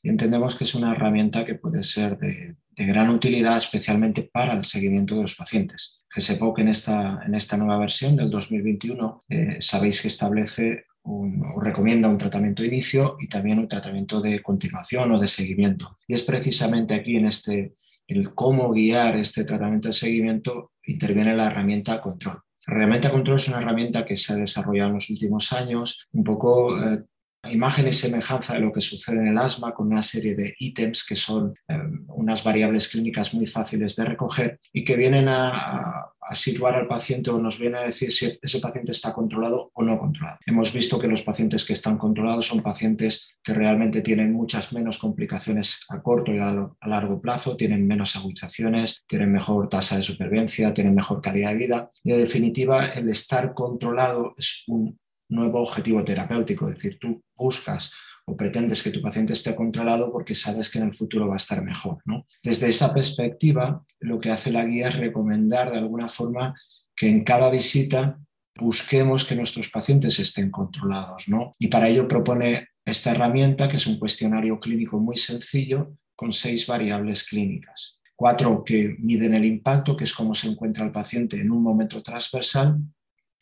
y 0.03 0.09
entendemos 0.09 0.57
que 0.57 0.65
es 0.65 0.75
una 0.75 0.93
herramienta 0.93 1.45
que 1.45 1.57
puede 1.57 1.83
ser 1.83 2.17
de, 2.19 2.57
gran 2.75 3.11
utilidad, 3.11 3.59
especialmente 3.59 4.29
para 4.33 4.55
el 4.55 4.65
seguimiento 4.65 5.15
de 5.17 5.23
los 5.23 5.37
pacientes. 5.37 6.01
GSPOC 6.15 6.61
en 6.61 6.69
esta, 6.69 7.21
en 7.25 7.35
esta 7.35 7.57
nueva 7.57 7.79
versión 7.79 8.17
del 8.17 8.31
2021 8.31 9.25
eh, 9.29 9.57
sabéis 9.61 10.01
que 10.01 10.09
establece 10.09 10.87
un, 11.05 11.43
recomienda 11.61 12.09
un 12.09 12.19
tratamiento 12.19 12.63
de 12.63 12.69
inicio 12.69 13.17
y 13.21 13.29
también 13.29 13.59
un 13.59 13.69
tratamiento 13.69 14.21
de 14.21 14.41
continuación 14.41 15.13
o 15.13 15.21
de 15.21 15.29
seguimiento. 15.29 15.99
Y 16.07 16.15
es 16.15 16.23
precisamente 16.23 16.95
aquí 16.95 17.17
en 17.17 17.27
este, 17.27 17.75
el 18.07 18.35
cómo 18.35 18.71
guiar 18.71 19.17
este 19.17 19.45
tratamiento 19.45 19.89
de 19.89 19.95
seguimiento, 19.95 20.73
interviene 20.87 21.37
la 21.37 21.47
herramienta 21.47 22.01
control. 22.01 22.41
La 22.67 22.75
herramienta 22.75 23.11
control 23.11 23.37
es 23.37 23.49
una 23.49 23.59
herramienta 23.59 24.05
que 24.05 24.17
se 24.17 24.33
ha 24.33 24.37
desarrollado 24.37 24.91
en 24.91 24.95
los 24.95 25.11
últimos 25.11 25.53
años, 25.53 26.09
un 26.13 26.23
poco 26.23 26.81
eh, 26.81 27.03
imagen 27.51 27.89
y 27.89 27.93
semejanza 27.93 28.55
de 28.55 28.61
lo 28.61 28.73
que 28.73 28.81
sucede 28.81 29.19
en 29.19 29.29
el 29.29 29.39
asma 29.39 29.75
con 29.75 29.89
una 29.89 30.03
serie 30.03 30.35
de 30.35 30.55
ítems 30.59 31.05
que 31.05 31.17
son 31.17 31.55
eh, 31.69 31.79
unas 32.09 32.45
variables 32.45 32.89
clínicas 32.89 33.35
muy 33.35 33.47
fáciles 33.47 33.97
de 33.97 34.05
recoger 34.05 34.61
y 34.73 34.85
que 34.85 34.97
vienen 34.97 35.29
a, 35.29 36.09
situar 36.35 36.77
al 36.77 36.87
paciente 36.87 37.31
o 37.31 37.39
nos 37.39 37.59
vienen 37.59 37.81
a 37.81 37.83
decir 37.83 38.11
si 38.11 38.39
ese 38.41 38.61
paciente 38.61 38.93
está 38.93 39.13
controlado 39.13 39.71
o 39.75 39.83
no 39.83 39.99
controlado. 39.99 40.39
Hemos 40.47 40.73
visto 40.73 40.99
que 40.99 41.09
los 41.09 41.23
pacientes 41.23 41.65
que 41.65 41.75
están 41.75 41.99
controlados 41.99 42.47
son 42.47 42.63
pacientes 42.63 43.35
que 43.43 43.53
realmente 43.53 44.01
tienen 44.01 44.33
muchas 44.33 44.73
menos 44.73 44.99
complicaciones 44.99 45.85
a 45.91 46.01
corto 46.01 46.33
y 46.33 46.39
a, 46.39 46.71
largo 46.87 47.21
plazo, 47.21 47.57
tienen 47.57 47.87
menos 47.87 48.17
agudizaciones, 48.17 49.03
tienen 49.07 49.33
mejor 49.33 49.69
tasa 49.69 49.97
de 49.97 50.05
supervivencia, 50.05 50.73
tienen 50.73 50.95
mejor 50.95 51.21
calidad 51.21 51.51
de 51.51 51.57
vida 51.57 51.91
y 52.03 52.13
en 52.13 52.19
definitiva 52.19 52.91
el 52.91 53.11
estar 53.11 53.53
controlado 53.53 54.33
es 54.39 54.63
un 54.69 54.99
nuevo 55.33 55.61
objetivo 55.61 56.05
terapéutico, 56.05 56.69
es 56.69 56.77
decir, 56.77 56.99
tú 57.01 57.23
buscas 57.37 57.93
o 58.27 58.37
pretendes 58.37 58.83
que 58.83 58.91
tu 58.91 59.01
paciente 59.01 59.33
esté 59.33 59.55
controlado 59.55 60.13
porque 60.13 60.35
sabes 60.35 60.71
que 60.71 60.79
en 60.79 60.87
el 60.87 60.95
futuro 60.95 61.27
va 61.27 61.35
a 61.35 61.39
estar 61.39 61.63
mejor. 61.63 61.99
Desde 62.43 62.69
esa 62.69 62.95
perspectiva, 62.95 63.85
lo 64.01 64.21
que 64.21 64.31
hace 64.31 64.53
la 64.53 64.65
guía 64.65 64.89
es 64.89 64.97
recomendar 64.97 65.73
de 65.73 65.79
alguna 65.79 66.09
forma 66.09 66.55
que 66.95 67.09
en 67.09 67.25
cada 67.25 67.51
visita 67.51 68.19
busquemos 68.61 69.25
que 69.25 69.35
nuestros 69.35 69.69
pacientes 69.69 70.19
estén 70.19 70.51
controlados. 70.51 71.25
Y 71.59 71.69
para 71.69 71.89
ello 71.89 72.07
propone 72.07 72.69
esta 72.85 73.11
herramienta, 73.11 73.69
que 73.69 73.77
es 73.77 73.87
un 73.87 73.99
cuestionario 73.99 74.61
clínico 74.61 74.99
muy 74.99 75.17
sencillo, 75.17 75.97
con 76.15 76.33
seis 76.33 76.67
variables 76.67 77.25
clínicas. 77.25 78.01
Cuatro 78.15 78.63
que 78.65 78.95
miden 79.01 79.35
el 79.35 79.45
impacto, 79.45 79.97
que 79.97 80.05
es 80.05 80.13
cómo 80.13 80.35
se 80.35 80.49
encuentra 80.49 80.85
el 80.85 80.93
paciente 80.93 81.41
en 81.41 81.51
un 81.51 81.63
momento 81.63 82.03
transversal, 82.03 82.79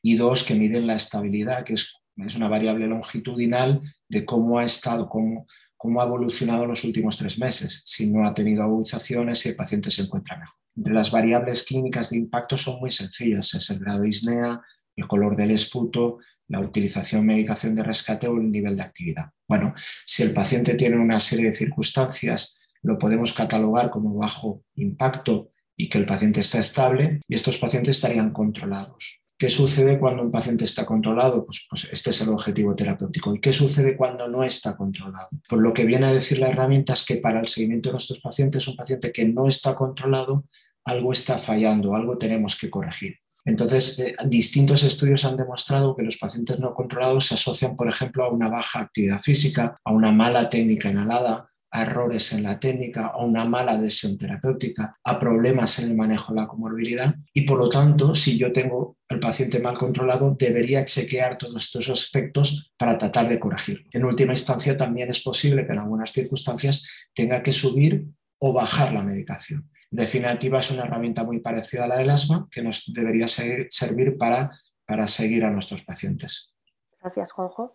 y 0.02 0.16
dos 0.16 0.44
que 0.44 0.54
miden 0.54 0.86
la 0.86 0.94
estabilidad, 0.94 1.64
que 1.64 1.74
es, 1.74 1.94
es 2.16 2.36
una 2.36 2.48
variable 2.48 2.86
longitudinal 2.86 3.80
de 4.08 4.24
cómo 4.24 4.58
ha 4.58 4.64
estado, 4.64 5.08
cómo, 5.08 5.46
cómo 5.76 6.00
ha 6.00 6.06
evolucionado 6.06 6.64
en 6.64 6.70
los 6.70 6.84
últimos 6.84 7.16
tres 7.18 7.38
meses, 7.38 7.82
si 7.86 8.10
no 8.10 8.26
ha 8.26 8.34
tenido 8.34 8.62
agudizaciones, 8.62 9.38
si 9.38 9.50
el 9.50 9.56
paciente 9.56 9.90
se 9.90 10.02
encuentra 10.02 10.38
mejor. 10.38 10.56
Entre 10.76 10.94
las 10.94 11.10
variables 11.10 11.64
clínicas 11.64 12.10
de 12.10 12.18
impacto 12.18 12.56
son 12.56 12.80
muy 12.80 12.90
sencillas, 12.90 13.54
es 13.54 13.70
el 13.70 13.78
grado 13.78 14.02
de 14.02 14.08
isnea, 14.08 14.60
el 14.96 15.06
color 15.06 15.36
del 15.36 15.52
esputo 15.52 16.18
la 16.50 16.60
utilización 16.60 17.24
medicación 17.24 17.76
de 17.76 17.84
rescate 17.84 18.26
o 18.26 18.36
el 18.36 18.50
nivel 18.50 18.76
de 18.76 18.82
actividad. 18.82 19.30
Bueno, 19.48 19.72
si 20.04 20.24
el 20.24 20.32
paciente 20.32 20.74
tiene 20.74 20.98
una 20.98 21.20
serie 21.20 21.46
de 21.46 21.56
circunstancias, 21.56 22.60
lo 22.82 22.98
podemos 22.98 23.32
catalogar 23.32 23.88
como 23.90 24.16
bajo 24.16 24.64
impacto 24.74 25.52
y 25.76 25.88
que 25.88 25.98
el 25.98 26.06
paciente 26.06 26.40
está 26.40 26.58
estable 26.58 27.20
y 27.28 27.34
estos 27.36 27.56
pacientes 27.58 27.96
estarían 27.96 28.32
controlados. 28.32 29.22
¿Qué 29.40 29.48
sucede 29.48 29.98
cuando 29.98 30.22
un 30.22 30.30
paciente 30.30 30.66
está 30.66 30.84
controlado? 30.84 31.46
Pues, 31.46 31.66
pues, 31.66 31.88
este 31.90 32.10
es 32.10 32.20
el 32.20 32.28
objetivo 32.28 32.74
terapéutico. 32.74 33.34
¿Y 33.34 33.40
qué 33.40 33.54
sucede 33.54 33.96
cuando 33.96 34.28
no 34.28 34.44
está 34.44 34.76
controlado? 34.76 35.30
Por 35.48 35.62
lo 35.62 35.72
que 35.72 35.86
viene 35.86 36.08
a 36.08 36.12
decir 36.12 36.38
la 36.38 36.50
herramienta 36.50 36.92
es 36.92 37.06
que 37.06 37.16
para 37.16 37.40
el 37.40 37.48
seguimiento 37.48 37.88
de 37.88 37.94
nuestros 37.94 38.20
pacientes, 38.20 38.68
un 38.68 38.76
paciente 38.76 39.10
que 39.10 39.24
no 39.24 39.48
está 39.48 39.74
controlado, 39.74 40.44
algo 40.84 41.10
está 41.10 41.38
fallando, 41.38 41.96
algo 41.96 42.18
tenemos 42.18 42.54
que 42.54 42.68
corregir. 42.68 43.16
Entonces, 43.46 43.98
eh, 44.00 44.14
distintos 44.26 44.82
estudios 44.82 45.24
han 45.24 45.38
demostrado 45.38 45.96
que 45.96 46.02
los 46.02 46.18
pacientes 46.18 46.58
no 46.58 46.74
controlados 46.74 47.24
se 47.24 47.34
asocian, 47.34 47.76
por 47.76 47.88
ejemplo, 47.88 48.24
a 48.24 48.28
una 48.28 48.50
baja 48.50 48.80
actividad 48.80 49.22
física, 49.22 49.80
a 49.82 49.90
una 49.90 50.12
mala 50.12 50.50
técnica 50.50 50.90
inhalada, 50.90 51.49
a 51.70 51.82
errores 51.82 52.32
en 52.32 52.42
la 52.42 52.58
técnica, 52.58 53.06
a 53.06 53.24
una 53.24 53.44
mala 53.44 53.72
adhesión 53.72 54.18
terapéutica, 54.18 54.98
a 55.04 55.18
problemas 55.18 55.78
en 55.78 55.90
el 55.90 55.96
manejo 55.96 56.32
de 56.34 56.40
la 56.40 56.48
comorbilidad. 56.48 57.14
Y 57.32 57.42
por 57.42 57.58
lo 57.58 57.68
tanto, 57.68 58.14
si 58.14 58.36
yo 58.36 58.52
tengo 58.52 58.96
el 59.08 59.20
paciente 59.20 59.60
mal 59.60 59.78
controlado, 59.78 60.36
debería 60.38 60.84
chequear 60.84 61.38
todos 61.38 61.64
estos 61.64 61.88
aspectos 61.88 62.72
para 62.76 62.98
tratar 62.98 63.28
de 63.28 63.38
corregirlo. 63.38 63.88
En 63.92 64.04
última 64.04 64.32
instancia, 64.32 64.76
también 64.76 65.10
es 65.10 65.20
posible 65.20 65.66
que 65.66 65.72
en 65.72 65.78
algunas 65.78 66.12
circunstancias 66.12 66.86
tenga 67.14 67.42
que 67.42 67.52
subir 67.52 68.06
o 68.38 68.52
bajar 68.52 68.92
la 68.92 69.02
medicación. 69.02 69.70
Definitiva, 69.90 70.60
es 70.60 70.70
una 70.70 70.84
herramienta 70.84 71.24
muy 71.24 71.40
parecida 71.40 71.84
a 71.84 71.88
la 71.88 71.96
del 71.98 72.10
asma 72.10 72.48
que 72.50 72.62
nos 72.62 72.92
debería 72.92 73.26
servir 73.28 74.16
para, 74.16 74.56
para 74.86 75.08
seguir 75.08 75.44
a 75.44 75.50
nuestros 75.50 75.82
pacientes. 75.82 76.54
Gracias, 77.00 77.32
Juanjo 77.32 77.72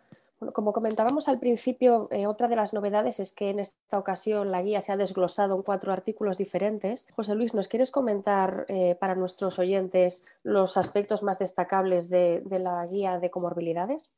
como 0.53 0.73
comentábamos 0.73 1.27
al 1.27 1.39
principio, 1.39 2.07
eh, 2.11 2.27
otra 2.27 2.47
de 2.47 2.55
las 2.55 2.73
novedades 2.73 3.19
es 3.19 3.31
que 3.31 3.49
en 3.49 3.59
esta 3.59 3.99
ocasión 3.99 4.51
la 4.51 4.61
guía 4.61 4.81
se 4.81 4.91
ha 4.91 4.97
desglosado 4.97 5.55
en 5.55 5.63
cuatro 5.63 5.91
artículos 5.91 6.37
diferentes. 6.37 7.07
José 7.15 7.35
Luis, 7.35 7.53
¿nos 7.53 7.67
quieres 7.67 7.91
comentar 7.91 8.65
eh, 8.67 8.95
para 8.99 9.15
nuestros 9.15 9.59
oyentes 9.59 10.25
los 10.43 10.77
aspectos 10.77 11.23
más 11.23 11.39
destacables 11.39 12.09
de, 12.09 12.41
de 12.45 12.59
la 12.59 12.85
guía 12.87 13.19
de 13.19 13.29
comorbilidades? 13.29 14.13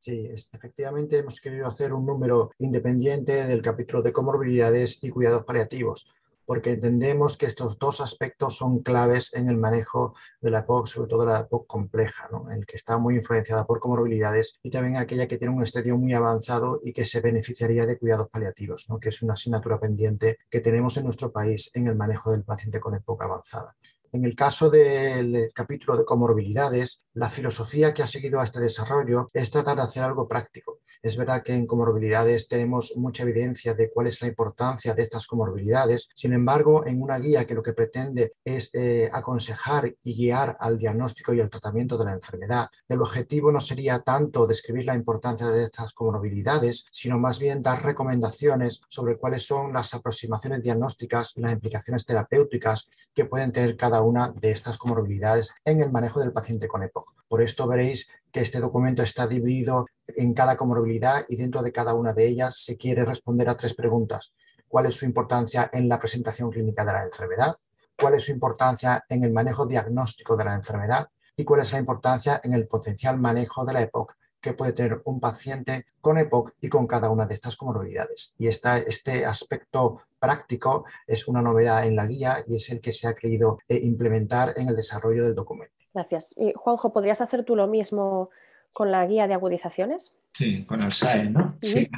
Sí, 0.00 0.30
efectivamente 0.52 1.18
hemos 1.18 1.40
querido 1.40 1.66
hacer 1.66 1.92
un 1.92 2.06
número 2.06 2.52
independiente 2.58 3.46
del 3.46 3.60
capítulo 3.60 4.00
de 4.00 4.12
comorbilidades 4.12 5.02
y 5.02 5.10
cuidados 5.10 5.44
paliativos 5.44 6.06
porque 6.48 6.70
entendemos 6.70 7.36
que 7.36 7.44
estos 7.44 7.78
dos 7.78 8.00
aspectos 8.00 8.56
son 8.56 8.78
claves 8.78 9.34
en 9.34 9.50
el 9.50 9.58
manejo 9.58 10.14
de 10.40 10.50
la 10.50 10.60
EPOC, 10.60 10.86
sobre 10.86 11.08
todo 11.10 11.26
la 11.26 11.40
EPOC 11.40 11.66
compleja, 11.66 12.30
el 12.50 12.64
que 12.64 12.76
está 12.76 12.96
muy 12.96 13.16
influenciada 13.16 13.66
por 13.66 13.80
comorbilidades 13.80 14.58
y 14.62 14.70
también 14.70 14.96
aquella 14.96 15.28
que 15.28 15.36
tiene 15.36 15.54
un 15.54 15.62
estadio 15.62 15.98
muy 15.98 16.14
avanzado 16.14 16.80
y 16.82 16.94
que 16.94 17.04
se 17.04 17.20
beneficiaría 17.20 17.84
de 17.84 17.98
cuidados 17.98 18.30
paliativos, 18.30 18.86
que 18.98 19.10
es 19.10 19.20
una 19.20 19.34
asignatura 19.34 19.78
pendiente 19.78 20.38
que 20.48 20.60
tenemos 20.60 20.96
en 20.96 21.04
nuestro 21.04 21.30
país 21.30 21.70
en 21.74 21.86
el 21.86 21.96
manejo 21.96 22.32
del 22.32 22.44
paciente 22.44 22.80
con 22.80 22.94
EPOC 22.94 23.24
avanzada. 23.24 23.76
En 24.10 24.24
el 24.24 24.34
caso 24.34 24.70
del 24.70 25.50
capítulo 25.54 25.98
de 25.98 26.06
comorbilidades, 26.06 27.04
la 27.12 27.28
filosofía 27.28 27.92
que 27.92 28.02
ha 28.02 28.06
seguido 28.06 28.40
a 28.40 28.44
este 28.44 28.58
desarrollo 28.58 29.28
es 29.34 29.50
tratar 29.50 29.76
de 29.76 29.82
hacer 29.82 30.02
algo 30.02 30.26
práctico. 30.26 30.77
Es 31.02 31.16
verdad 31.16 31.42
que 31.42 31.54
en 31.54 31.66
comorbilidades 31.66 32.48
tenemos 32.48 32.94
mucha 32.96 33.22
evidencia 33.22 33.74
de 33.74 33.90
cuál 33.90 34.06
es 34.08 34.20
la 34.20 34.28
importancia 34.28 34.94
de 34.94 35.02
estas 35.02 35.26
comorbilidades. 35.26 36.08
Sin 36.14 36.32
embargo, 36.32 36.86
en 36.86 37.02
una 37.02 37.18
guía 37.18 37.46
que 37.46 37.54
lo 37.54 37.62
que 37.62 37.72
pretende 37.72 38.32
es 38.44 38.70
eh, 38.74 39.08
aconsejar 39.12 39.94
y 40.02 40.14
guiar 40.14 40.56
al 40.60 40.78
diagnóstico 40.78 41.32
y 41.32 41.40
al 41.40 41.50
tratamiento 41.50 41.96
de 41.96 42.04
la 42.04 42.12
enfermedad, 42.12 42.68
el 42.88 43.00
objetivo 43.00 43.52
no 43.52 43.60
sería 43.60 44.00
tanto 44.00 44.46
describir 44.46 44.86
la 44.86 44.94
importancia 44.94 45.48
de 45.48 45.64
estas 45.64 45.92
comorbilidades, 45.92 46.86
sino 46.90 47.18
más 47.18 47.38
bien 47.38 47.62
dar 47.62 47.84
recomendaciones 47.84 48.80
sobre 48.88 49.16
cuáles 49.16 49.46
son 49.46 49.72
las 49.72 49.94
aproximaciones 49.94 50.62
diagnósticas 50.62 51.34
y 51.36 51.40
las 51.40 51.52
implicaciones 51.52 52.04
terapéuticas 52.04 52.90
que 53.14 53.24
pueden 53.24 53.52
tener 53.52 53.76
cada 53.76 54.02
una 54.02 54.32
de 54.32 54.50
estas 54.50 54.78
comorbilidades 54.78 55.54
en 55.64 55.80
el 55.80 55.90
manejo 55.90 56.20
del 56.20 56.32
paciente 56.32 56.68
con 56.68 56.82
EPOC. 56.82 57.14
Por 57.28 57.42
esto 57.42 57.66
veréis 57.66 58.08
que 58.32 58.40
este 58.40 58.60
documento 58.60 59.02
está 59.02 59.26
dividido 59.26 59.86
en 60.06 60.34
cada 60.34 60.56
comorbilidad 60.56 61.24
y 61.28 61.36
dentro 61.36 61.62
de 61.62 61.72
cada 61.72 61.94
una 61.94 62.12
de 62.12 62.26
ellas 62.26 62.62
se 62.62 62.76
quiere 62.76 63.04
responder 63.04 63.48
a 63.48 63.56
tres 63.56 63.74
preguntas. 63.74 64.32
¿Cuál 64.66 64.86
es 64.86 64.96
su 64.96 65.06
importancia 65.06 65.70
en 65.72 65.88
la 65.88 65.98
presentación 65.98 66.50
clínica 66.50 66.84
de 66.84 66.92
la 66.92 67.04
enfermedad? 67.04 67.56
¿Cuál 67.96 68.14
es 68.14 68.26
su 68.26 68.32
importancia 68.32 69.04
en 69.08 69.24
el 69.24 69.32
manejo 69.32 69.66
diagnóstico 69.66 70.36
de 70.36 70.44
la 70.44 70.54
enfermedad? 70.54 71.08
¿Y 71.36 71.44
cuál 71.44 71.62
es 71.62 71.72
la 71.72 71.78
importancia 71.78 72.40
en 72.44 72.52
el 72.52 72.66
potencial 72.66 73.18
manejo 73.18 73.64
de 73.64 73.72
la 73.72 73.82
EPOC 73.82 74.14
que 74.40 74.52
puede 74.52 74.72
tener 74.72 75.00
un 75.04 75.18
paciente 75.18 75.84
con 76.00 76.18
EPOC 76.18 76.54
y 76.60 76.68
con 76.68 76.86
cada 76.86 77.10
una 77.10 77.26
de 77.26 77.34
estas 77.34 77.56
comorbilidades? 77.56 78.34
Y 78.38 78.46
este 78.46 79.24
aspecto 79.24 80.02
práctico 80.18 80.84
es 81.06 81.26
una 81.28 81.42
novedad 81.42 81.86
en 81.86 81.96
la 81.96 82.06
guía 82.06 82.44
y 82.46 82.56
es 82.56 82.68
el 82.70 82.80
que 82.80 82.92
se 82.92 83.08
ha 83.08 83.14
querido 83.14 83.58
eh, 83.68 83.80
implementar 83.82 84.54
en 84.56 84.68
el 84.68 84.76
desarrollo 84.76 85.24
del 85.24 85.34
documento. 85.34 85.77
Gracias. 85.98 86.32
Y 86.36 86.52
Juanjo, 86.54 86.92
¿podrías 86.92 87.20
hacer 87.20 87.44
tú 87.44 87.56
lo 87.56 87.66
mismo 87.66 88.30
con 88.72 88.92
la 88.92 89.04
guía 89.04 89.26
de 89.26 89.34
agudizaciones? 89.34 90.14
Sí, 90.32 90.64
con 90.64 90.80
el 90.80 90.92
SAE, 90.92 91.30
¿no? 91.30 91.58
Sí, 91.60 91.88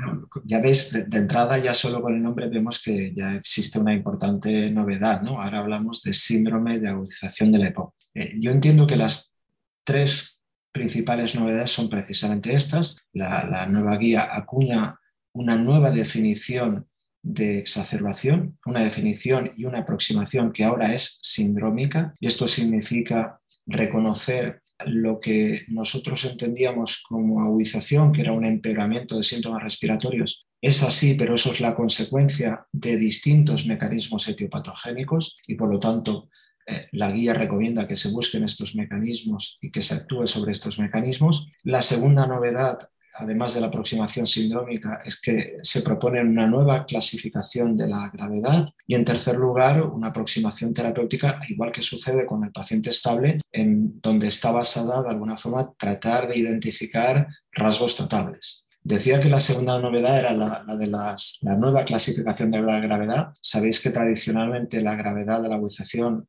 ya 0.45 0.63
veis, 0.63 0.91
de, 0.91 1.19
entrada 1.19 1.59
ya 1.59 1.75
solo 1.75 2.01
con 2.01 2.15
el 2.15 2.23
nombre 2.23 2.49
vemos 2.49 2.81
que 2.83 3.13
ya 3.15 3.35
existe 3.35 3.79
una 3.79 3.93
importante 3.93 4.71
novedad, 4.71 5.21
¿no? 5.21 5.43
Ahora 5.43 5.59
hablamos 5.59 6.01
de 6.01 6.15
síndrome 6.15 6.79
de 6.79 6.89
agudización 6.89 7.53
del 7.53 7.67
EPO. 7.67 7.95
Eh, 8.15 8.37
yo 8.41 8.53
entiendo 8.53 8.87
que 8.87 8.97
las 8.97 9.37
tres 9.85 10.41
principales 10.73 11.35
novedades 11.35 11.71
son 11.71 11.91
precisamente 11.91 12.55
estas. 12.55 12.97
La, 13.13 13.45
la 13.45 13.67
nueva 13.67 13.99
guía 13.99 14.35
acuña 14.35 14.99
una 15.33 15.59
nueva 15.59 15.91
definición 15.91 16.89
de 17.23 17.59
exacerbación, 17.59 18.59
una 18.65 18.81
definición 18.81 19.53
y 19.59 19.67
una 19.67 19.81
aproximación 19.81 20.53
que 20.53 20.65
ahora 20.65 20.95
es 20.95 21.19
sindrómica, 21.21 22.15
y 22.19 22.29
esto 22.29 22.49
significa 22.49 23.40
reconocer 23.71 24.63
lo 24.87 25.21
que 25.21 25.63
nosotros 25.69 26.25
entendíamos 26.25 27.03
como 27.07 27.43
agudización, 27.43 28.13
que 28.13 28.23
era 28.23 28.33
un 28.33 28.45
empeoramiento 28.45 29.17
de 29.17 29.25
síntomas 29.25 29.63
respiratorios, 29.63 30.47
es 30.61 30.83
así, 30.83 31.15
pero 31.15 31.35
eso 31.35 31.53
es 31.53 31.61
la 31.61 31.75
consecuencia 31.75 32.67
de 32.73 32.99
distintos 32.99 33.67
mecanismos 33.67 34.29
etiopatogénicos 34.29 35.39
y 35.47 35.55
por 35.55 35.71
lo 35.71 35.79
tanto 35.79 36.29
eh, 36.67 36.89
la 36.93 37.11
guía 37.11 37.33
recomienda 37.33 37.89
que 37.89 37.97
se 37.97 38.11
busquen 38.11 38.45
estos 38.45 38.75
mecanismos 38.75 39.59
y 39.63 39.71
que 39.71 39.81
se 39.81 39.95
actúe 39.95 40.27
sobre 40.27 40.53
estos 40.53 40.79
mecanismos. 40.79 41.49
La 41.63 41.81
segunda 41.81 42.27
novedad 42.27 42.79
además 43.15 43.55
de 43.55 43.61
la 43.61 43.69
aproximación 43.69 44.27
sindrómica, 44.27 45.03
es 45.05 45.21
que 45.21 45.57
se 45.63 45.83
propone 45.83 46.21
una 46.21 46.47
nueva 46.47 46.85
clasificación 46.85 47.77
de 47.77 47.89
la 47.89 48.11
gravedad 48.13 48.69
y, 48.87 48.95
en 48.95 49.05
tercer 49.05 49.37
lugar, 49.37 49.83
una 49.83 50.09
aproximación 50.09 50.73
terapéutica, 50.73 51.41
igual 51.49 51.73
que 51.73 51.83
sucede 51.83 52.27
con 52.27 52.45
el 52.45 52.53
paciente 52.53 52.91
estable, 52.91 53.41
en 53.53 54.01
donde 54.01 54.29
está 54.29 54.53
basada 54.53 55.03
de 55.03 55.11
alguna 55.11 55.37
forma 55.37 55.73
tratar 55.77 56.29
de 56.29 56.39
identificar 56.39 57.27
rasgos 57.53 57.97
totables. 57.97 58.67
Decía 58.83 59.21
que 59.21 59.29
la 59.29 59.41
segunda 59.41 59.79
novedad 59.79 60.19
era 60.19 60.33
la, 60.33 60.65
de 60.79 60.87
la 60.87 61.17
nueva 61.59 61.85
clasificación 61.85 62.51
de 62.51 62.63
la 62.63 62.81
gravedad. 62.81 63.35
Sabéis 63.39 63.79
que 63.81 63.91
tradicionalmente 63.91 64.81
la 64.81 64.95
gravedad 64.95 65.43
de 65.43 65.51
la 65.51 65.57
agudización 65.57 66.27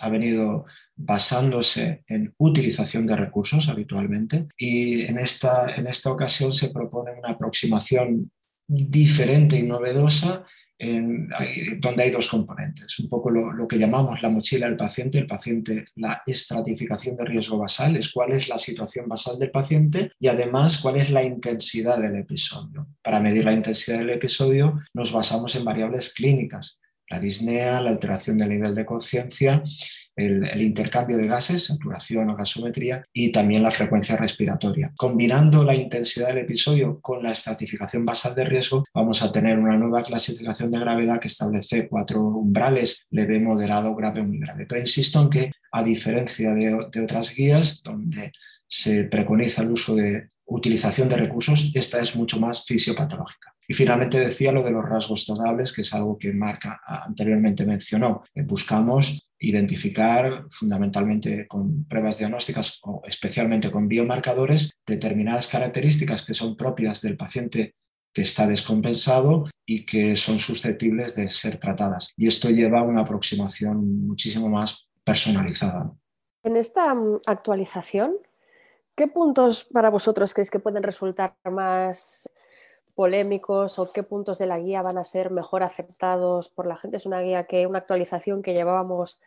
ha 0.00 0.08
venido 0.08 0.64
basándose 0.96 2.04
en 2.08 2.34
utilización 2.38 3.06
de 3.06 3.16
recursos 3.16 3.68
habitualmente 3.68 4.48
y 4.56 5.02
en 5.02 5.18
esta, 5.18 5.74
en 5.76 5.86
esta 5.86 6.10
ocasión 6.10 6.52
se 6.52 6.70
propone 6.70 7.12
una 7.12 7.30
aproximación 7.30 8.30
diferente 8.66 9.56
y 9.56 9.62
novedosa 9.62 10.44
en, 10.78 11.28
donde 11.80 12.04
hay 12.04 12.10
dos 12.10 12.28
componentes, 12.28 12.98
un 13.00 13.08
poco 13.08 13.30
lo, 13.30 13.66
que 13.66 13.78
llamamos 13.78 14.22
la 14.22 14.28
mochila 14.28 14.66
del 14.66 14.76
paciente, 14.76 15.18
el 15.18 15.26
paciente, 15.26 15.86
la 15.96 16.22
estratificación 16.24 17.16
de 17.16 17.24
riesgo 17.24 17.58
basal, 17.58 17.96
es 17.96 18.12
cuál 18.12 18.32
es 18.32 18.48
la 18.48 18.58
situación 18.58 19.08
basal 19.08 19.38
del 19.38 19.50
paciente 19.50 20.12
y 20.20 20.28
además 20.28 20.78
cuál 20.80 20.98
es 21.00 21.10
la 21.10 21.24
intensidad 21.24 22.00
del 22.00 22.16
episodio. 22.16 22.86
Para 23.02 23.18
medir 23.18 23.44
la 23.44 23.52
intensidad 23.52 23.98
del 23.98 24.10
episodio 24.10 24.80
nos 24.94 25.12
basamos 25.12 25.56
en 25.56 25.64
variables 25.64 26.14
clínicas, 26.14 26.78
la 27.10 27.20
disnea, 27.20 27.80
la 27.80 27.90
alteración 27.90 28.38
del 28.38 28.50
nivel 28.50 28.74
de 28.74 28.84
conciencia, 28.84 29.62
el, 30.18 30.60
intercambio 30.60 31.16
de 31.16 31.28
gases, 31.28 31.66
saturación 31.66 32.28
o 32.30 32.36
gasometría 32.36 33.04
y 33.12 33.30
también 33.30 33.62
la 33.62 33.70
frecuencia 33.70 34.16
respiratoria. 34.16 34.92
Combinando 34.96 35.62
la 35.62 35.74
intensidad 35.74 36.28
del 36.28 36.38
episodio 36.38 37.00
con 37.00 37.22
la 37.22 37.32
estratificación 37.32 38.04
basal 38.04 38.34
de 38.34 38.44
riesgo, 38.44 38.84
vamos 38.92 39.22
a 39.22 39.30
tener 39.30 39.58
una 39.58 39.76
nueva 39.76 40.02
clasificación 40.02 40.70
de 40.70 40.80
gravedad 40.80 41.20
que 41.20 41.28
establece 41.28 41.88
cuatro 41.88 42.20
umbrales, 42.20 43.02
leve, 43.10 43.38
moderado, 43.40 43.94
grave, 43.94 44.22
muy 44.22 44.38
grave. 44.40 44.66
Pero 44.68 44.80
insisto 44.80 45.22
en 45.22 45.30
que, 45.30 45.50
a 45.70 45.82
diferencia 45.82 46.52
de 46.52 46.74
otras 46.74 47.34
guías 47.34 47.82
donde 47.82 48.32
se 48.66 49.04
preconiza 49.04 49.62
el 49.62 49.70
uso 49.70 49.94
de 49.94 50.30
utilización 50.46 51.08
de 51.08 51.16
recursos, 51.16 51.70
esta 51.74 52.00
es 52.00 52.16
mucho 52.16 52.40
más 52.40 52.64
fisiopatológica. 52.64 53.54
Y 53.70 53.74
finalmente 53.74 54.18
decía 54.18 54.50
lo 54.50 54.62
de 54.62 54.70
los 54.70 54.88
rasgos 54.88 55.26
totables, 55.26 55.74
que 55.74 55.82
es 55.82 55.92
algo 55.92 56.16
que 56.16 56.32
Marca 56.32 56.80
anteriormente 56.86 57.66
mencionó. 57.66 58.22
Buscamos 58.34 59.28
identificar 59.38 60.46
fundamentalmente 60.50 61.46
con 61.46 61.84
pruebas 61.84 62.18
diagnósticas 62.18 62.80
o 62.82 63.02
especialmente 63.06 63.70
con 63.70 63.86
biomarcadores 63.86 64.70
determinadas 64.86 65.48
características 65.48 66.24
que 66.24 66.32
son 66.32 66.56
propias 66.56 67.02
del 67.02 67.18
paciente 67.18 67.74
que 68.12 68.22
está 68.22 68.46
descompensado 68.46 69.44
y 69.66 69.84
que 69.84 70.16
son 70.16 70.38
susceptibles 70.38 71.14
de 71.14 71.28
ser 71.28 71.58
tratadas. 71.58 72.12
Y 72.16 72.26
esto 72.26 72.48
lleva 72.48 72.80
a 72.80 72.84
una 72.84 73.02
aproximación 73.02 74.06
muchísimo 74.06 74.48
más 74.48 74.88
personalizada. 75.04 75.92
En 76.42 76.56
esta 76.56 76.94
mm, 76.94 77.20
actualización, 77.26 78.16
¿qué 78.96 79.08
puntos 79.08 79.64
para 79.64 79.90
vosotros 79.90 80.32
creéis 80.32 80.50
que 80.50 80.58
pueden 80.58 80.82
resultar 80.82 81.36
más 81.44 82.30
polémicos 82.98 83.78
o 83.78 83.92
qué 83.92 84.02
puntos 84.02 84.38
de 84.38 84.46
la 84.46 84.58
guía 84.58 84.82
van 84.82 84.98
a 84.98 85.04
ser 85.04 85.30
mejor 85.30 85.62
aceptados 85.62 86.48
por 86.48 86.66
la 86.66 86.76
gente? 86.76 86.96
Es 86.96 87.06
una 87.06 87.20
guía 87.20 87.44
que, 87.44 87.68
una 87.68 87.78
actualización 87.78 88.42
que 88.42 88.56
llevábamos 88.56 89.20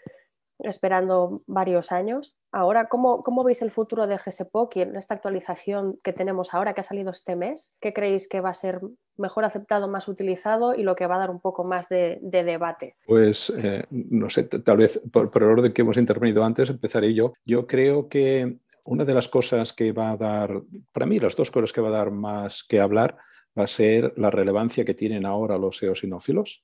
esperando 0.60 1.42
varios 1.48 1.94
años. 1.94 2.38
Ahora, 2.52 2.90
¿cómo, 2.90 3.24
¿cómo, 3.24 3.46
veis 3.46 3.62
el 3.62 3.72
futuro 3.72 4.08
de 4.08 4.18
GSPOC 4.18 4.76
y 4.76 4.82
en 4.82 4.98
esta 4.98 5.14
actualización 5.14 5.98
que 6.04 6.12
tenemos 6.12 6.54
ahora, 6.54 6.74
que 6.74 6.82
ha 6.82 6.84
salido 6.84 7.12
este 7.12 7.38
mes? 7.38 7.74
¿Qué 7.80 7.94
creéis 7.94 8.28
que 8.28 8.42
va 8.42 8.50
a 8.50 8.54
ser 8.54 8.82
mejor 9.16 9.46
aceptado, 9.46 9.88
más 9.88 10.10
utilizado 10.10 10.76
y 10.76 10.84
lo 10.84 10.98
que 10.98 11.08
va 11.08 11.16
a 11.16 11.20
dar 11.20 11.30
un 11.30 11.40
poco 11.40 11.64
más 11.64 11.88
de, 11.88 12.20
debate? 12.22 12.98
Pues, 13.08 13.54
eh, 13.58 13.86
no 13.90 14.30
sé, 14.30 14.44
tal 14.44 14.76
vez 14.76 15.00
por, 15.14 15.32
por 15.32 15.44
el 15.44 15.50
orden 15.50 15.72
que 15.72 15.84
hemos 15.84 15.96
intervenido 15.96 16.44
antes, 16.44 16.70
empezaré 16.70 17.14
yo. 17.14 17.32
Yo 17.46 17.68
creo 17.68 18.10
que 18.10 18.58
una 18.84 19.06
de 19.06 19.14
las 19.14 19.30
cosas 19.30 19.72
que 19.72 19.94
va 19.94 20.12
a 20.12 20.18
dar, 20.18 20.62
para 20.92 21.06
mí 21.06 21.20
las 21.20 21.38
dos 21.38 21.50
cosas 21.52 21.72
que 21.72 21.80
va 21.80 21.88
a 21.88 21.92
dar 21.92 22.12
más 22.12 22.66
que 22.66 22.82
hablar, 22.82 23.16
va 23.58 23.64
a 23.64 23.68
ser 23.68 24.14
la 24.18 24.30
relevancia 24.30 24.86
que 24.86 24.94
tienen 24.94 25.26
ahora 25.26 25.58
los 25.58 25.82
eosinófilos 25.84 26.64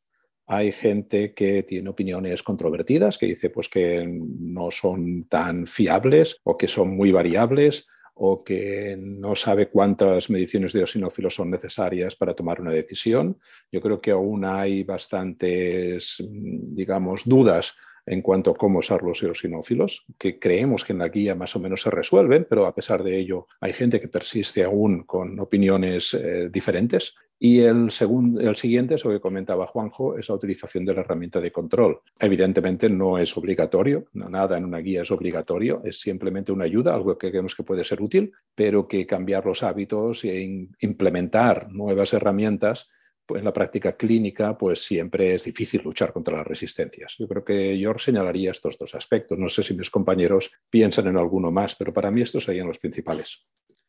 hay 0.50 0.72
gente 0.72 1.34
que 1.34 1.64
tiene 1.64 1.90
opiniones 1.90 2.42
controvertidas, 2.42 3.18
que 3.18 3.26
dice 3.26 3.50
pues, 3.50 3.68
que 3.68 4.08
no 4.08 4.72
son 4.72 5.26
tan 5.26 5.68
fiables 5.68 6.40
o 6.44 6.56
que 6.56 6.70
son 6.70 6.96
muy 6.96 7.12
variables 7.12 7.86
o 8.14 8.44
que 8.44 8.96
no 8.98 9.36
sabe 9.36 9.70
cuántas 9.70 10.30
mediciones 10.30 10.72
de 10.72 10.80
eosinófilos 10.80 11.36
son 11.36 11.52
necesarias 11.52 12.16
para 12.16 12.34
tomar 12.34 12.62
una 12.62 12.72
decisión. 12.72 13.38
Yo 13.72 13.82
creo 13.82 14.00
que 14.00 14.12
aún 14.12 14.46
hay 14.46 14.84
bastantes, 14.84 16.16
digamos, 16.20 17.26
dudas 17.26 17.76
en 18.08 18.22
cuanto 18.22 18.52
a 18.52 18.56
cómo 18.56 18.80
usar 18.80 19.04
los 19.04 19.22
eosinófilos, 19.22 20.06
que 20.18 20.40
creemos 20.40 20.86
que 20.86 20.94
en 20.94 21.00
la 21.00 21.10
guía 21.10 21.36
más 21.36 21.56
o 21.56 21.60
menos 21.60 21.82
se 21.82 21.92
resuelven, 21.92 22.48
pero 22.50 22.66
a 22.66 22.74
pesar 22.74 23.04
de 23.04 23.20
ello 23.20 23.48
hay 23.60 23.74
gente 23.74 24.00
que 24.00 24.08
persiste 24.08 24.64
aún 24.64 25.04
con 25.04 25.40
opiniones 25.40 26.14
eh, 26.14 26.50
diferentes. 26.50 27.16
Y 27.40 27.60
el, 27.60 27.92
segundo, 27.92 28.42
el 28.42 28.56
siguiente, 28.56 28.96
eso 28.96 29.10
que 29.10 29.20
comentaba 29.20 29.68
Juanjo, 29.68 30.18
es 30.18 30.30
la 30.30 30.36
utilización 30.36 30.86
de 30.86 30.94
la 30.96 31.02
herramienta 31.02 31.40
de 31.40 31.52
control. 31.52 32.00
Evidentemente 32.18 32.90
no 32.90 33.20
es 33.20 33.38
obligatorio, 33.38 34.06
nada 34.14 34.58
en 34.58 34.66
una 34.66 34.80
guía 34.80 35.04
es 35.04 35.12
obligatorio, 35.12 35.82
es 35.84 36.00
simplemente 36.00 36.52
una 36.52 36.66
ayuda, 36.66 36.96
algo 36.96 37.16
que 37.18 37.30
creemos 37.30 37.56
que 37.56 37.64
puede 37.64 37.84
ser 37.84 38.02
útil, 38.02 38.32
pero 38.56 38.88
que 38.88 39.06
cambiar 39.06 39.46
los 39.46 39.62
hábitos 39.62 40.24
e 40.24 40.68
implementar 40.80 41.72
nuevas 41.72 42.14
herramientas 42.14 42.90
pues 43.28 43.40
en 43.40 43.46
la 43.46 43.54
práctica 43.54 43.98
clínica, 43.98 44.58
pues 44.58 44.84
siempre 44.84 45.36
es 45.36 45.44
difícil 45.44 45.82
luchar 45.84 46.14
contra 46.14 46.38
las 46.38 46.48
resistencias. 46.48 47.16
Yo 47.20 47.28
creo 47.28 47.44
que 47.44 47.78
yo 47.78 47.94
señalaría 47.98 48.52
estos 48.52 48.78
dos 48.78 48.96
aspectos. 48.96 49.38
No 49.38 49.50
sé 49.50 49.62
si 49.62 49.76
mis 49.76 49.90
compañeros 49.90 50.50
piensan 50.70 51.08
en 51.08 51.18
alguno 51.18 51.52
más, 51.52 51.76
pero 51.76 51.94
para 51.94 52.10
mí 52.10 52.22
estos 52.22 52.46
serían 52.46 52.68
los 52.68 52.80
principales. 52.80 53.46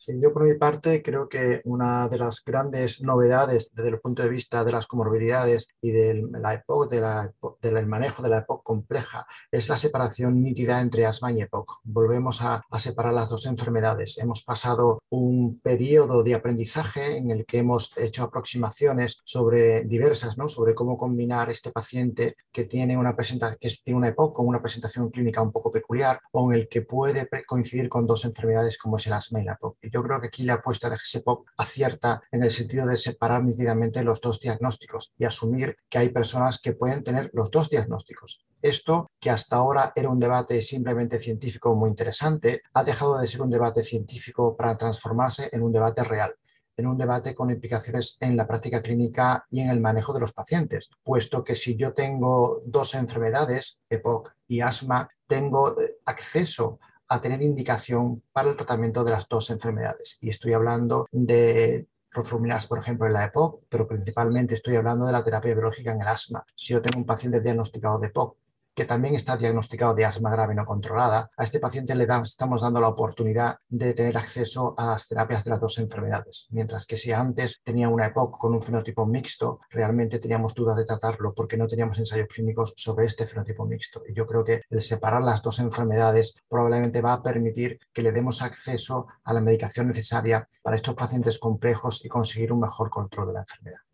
Sí, 0.08 0.18
yo 0.22 0.32
por 0.32 0.44
mi 0.44 0.54
parte 0.54 1.02
creo 1.02 1.28
que 1.28 1.60
una 1.64 2.08
de 2.08 2.18
las 2.18 2.42
grandes 2.42 3.02
novedades 3.02 3.74
desde 3.74 3.90
el 3.90 4.00
punto 4.00 4.22
de 4.22 4.30
vista 4.30 4.64
de 4.64 4.72
las 4.72 4.86
comorbilidades 4.86 5.68
y 5.82 5.90
del, 5.90 6.30
la 6.32 6.54
EPOC, 6.54 6.90
del 7.60 7.86
manejo 7.86 8.22
de 8.22 8.30
la 8.30 8.38
EPOC 8.38 8.62
compleja, 8.62 9.26
es 9.50 9.68
la 9.68 9.76
separación 9.76 10.42
nítida 10.42 10.80
entre 10.80 11.04
asma 11.04 11.30
y 11.32 11.42
EPOC. 11.42 11.80
Volvemos 11.84 12.40
a, 12.40 12.64
separar 12.78 13.12
las 13.12 13.28
dos 13.28 13.44
enfermedades. 13.44 14.16
Hemos 14.16 14.44
pasado 14.44 15.02
un 15.10 15.60
periodo 15.60 16.22
de 16.22 16.34
aprendizaje 16.34 17.18
en 17.18 17.30
el 17.30 17.44
que 17.44 17.58
hemos 17.58 17.94
hecho 17.98 18.22
aproximaciones 18.22 19.20
sobre 19.24 19.84
diversas, 19.84 20.38
¿no? 20.38 20.48
sobre 20.48 20.74
cómo 20.74 20.96
combinar 20.96 21.50
este 21.50 21.70
paciente 21.70 22.34
que 22.50 22.64
tiene 22.64 22.96
una, 22.96 23.14
presenta, 23.14 23.56
que 23.56 23.68
tiene 23.84 23.98
una 23.98 24.08
EPOC 24.08 24.36
con 24.36 24.46
una 24.46 24.62
presentación 24.62 25.10
clínica 25.10 25.42
un 25.42 25.52
poco 25.52 25.70
peculiar 25.70 26.18
o 26.32 26.50
en 26.50 26.60
el 26.60 26.68
que 26.68 26.80
puede 26.80 27.28
coincidir 27.46 27.90
con 27.90 28.06
dos 28.06 28.24
enfermedades 28.24 28.78
como 28.78 28.96
es 28.96 29.06
el 29.06 29.12
asma 29.12 29.42
y 29.42 29.44
la 29.44 29.52
EPOC 29.52 29.76
yo 29.97 29.97
creo 30.02 30.20
que 30.20 30.28
aquí 30.28 30.42
la 30.44 30.54
apuesta 30.54 30.88
de 30.88 30.96
GSPOC 30.96 31.50
acierta 31.56 32.20
en 32.30 32.42
el 32.42 32.50
sentido 32.50 32.86
de 32.86 32.96
separar 32.96 33.44
nítidamente 33.44 34.02
los 34.02 34.20
dos 34.20 34.40
diagnósticos 34.40 35.12
y 35.18 35.24
asumir 35.24 35.76
que 35.88 35.98
hay 35.98 36.08
personas 36.10 36.60
que 36.60 36.72
pueden 36.72 37.02
tener 37.02 37.30
los 37.32 37.50
dos 37.50 37.68
diagnósticos. 37.70 38.44
Esto, 38.62 39.10
que 39.20 39.30
hasta 39.30 39.56
ahora 39.56 39.92
era 39.94 40.08
un 40.08 40.18
debate 40.18 40.62
simplemente 40.62 41.18
científico 41.18 41.74
muy 41.74 41.90
interesante, 41.90 42.62
ha 42.74 42.84
dejado 42.84 43.18
de 43.18 43.26
ser 43.26 43.42
un 43.42 43.50
debate 43.50 43.82
científico 43.82 44.56
para 44.56 44.76
transformarse 44.76 45.48
en 45.52 45.62
un 45.62 45.72
debate 45.72 46.04
real 46.04 46.34
en 46.78 46.86
un 46.86 46.96
debate 46.96 47.34
con 47.34 47.50
implicaciones 47.50 48.16
en 48.20 48.36
la 48.36 48.46
práctica 48.46 48.80
clínica 48.80 49.44
y 49.50 49.60
en 49.60 49.68
el 49.68 49.80
manejo 49.80 50.12
de 50.12 50.20
los 50.20 50.32
pacientes, 50.32 50.88
puesto 51.02 51.42
que 51.42 51.56
si 51.56 51.76
yo 51.76 51.92
tengo 51.92 52.62
dos 52.64 52.94
enfermedades, 52.94 53.80
EPOC 53.90 54.32
y 54.46 54.60
asma, 54.60 55.08
tengo 55.26 55.76
acceso 56.06 56.78
a 57.08 57.20
tener 57.20 57.42
indicación 57.42 58.22
para 58.32 58.50
el 58.50 58.56
tratamiento 58.56 59.04
de 59.04 59.12
las 59.12 59.28
dos 59.28 59.50
enfermedades. 59.50 60.18
Y 60.20 60.28
estoy 60.28 60.52
hablando 60.52 61.06
de 61.10 61.86
rofluminasa, 62.10 62.68
por 62.68 62.78
ejemplo, 62.78 63.06
en 63.06 63.12
la 63.14 63.24
EPOC, 63.24 63.62
pero 63.68 63.86
principalmente 63.86 64.54
estoy 64.54 64.76
hablando 64.76 65.06
de 65.06 65.12
la 65.12 65.24
terapia 65.24 65.54
biológica 65.54 65.92
en 65.92 66.02
el 66.02 66.08
asma. 66.08 66.44
Si 66.54 66.72
yo 66.72 66.82
tengo 66.82 66.98
un 66.98 67.06
paciente 67.06 67.40
diagnosticado 67.40 67.98
de 67.98 68.08
EPOC 68.08 68.36
que 68.78 68.84
también 68.84 69.16
está 69.16 69.36
diagnosticado 69.36 69.92
de 69.92 70.04
asma 70.04 70.30
grave 70.30 70.54
no 70.54 70.64
controlada, 70.64 71.28
a 71.36 71.42
este 71.42 71.58
paciente 71.58 71.96
le 71.96 72.06
estamos 72.22 72.62
dando 72.62 72.80
la 72.80 72.86
oportunidad 72.86 73.56
de 73.68 73.92
tener 73.92 74.16
acceso 74.16 74.76
a 74.78 74.86
las 74.86 75.08
terapias 75.08 75.42
de 75.42 75.50
las 75.50 75.60
dos 75.60 75.78
enfermedades. 75.78 76.46
Mientras 76.50 76.86
que 76.86 76.96
si 76.96 77.10
antes 77.10 77.60
tenía 77.64 77.88
una 77.88 78.06
EPOC 78.06 78.38
con 78.38 78.54
un 78.54 78.62
fenotipo 78.62 79.04
mixto, 79.04 79.58
realmente 79.68 80.20
teníamos 80.20 80.54
duda 80.54 80.76
de 80.76 80.84
tratarlo 80.84 81.34
porque 81.34 81.56
no 81.56 81.66
teníamos 81.66 81.98
ensayos 81.98 82.28
clínicos 82.28 82.72
sobre 82.76 83.06
este 83.06 83.26
fenotipo 83.26 83.66
mixto. 83.66 84.04
Y 84.06 84.14
yo 84.14 84.24
creo 84.28 84.44
que 84.44 84.62
el 84.70 84.80
separar 84.80 85.24
las 85.24 85.42
dos 85.42 85.58
enfermedades 85.58 86.36
probablemente 86.48 87.02
va 87.02 87.14
a 87.14 87.22
permitir 87.24 87.80
que 87.92 88.02
le 88.02 88.12
demos 88.12 88.42
acceso 88.42 89.08
a 89.24 89.32
la 89.32 89.40
medicación 89.40 89.88
necesaria 89.88 90.48
para 90.62 90.76
estos 90.76 90.94
pacientes 90.94 91.40
complejos 91.40 92.04
y 92.04 92.08
conseguir 92.08 92.52
un 92.52 92.60
mejor 92.60 92.90
control 92.90 93.26
de 93.26 93.32
la 93.32 93.40
enfermedad. 93.40 93.87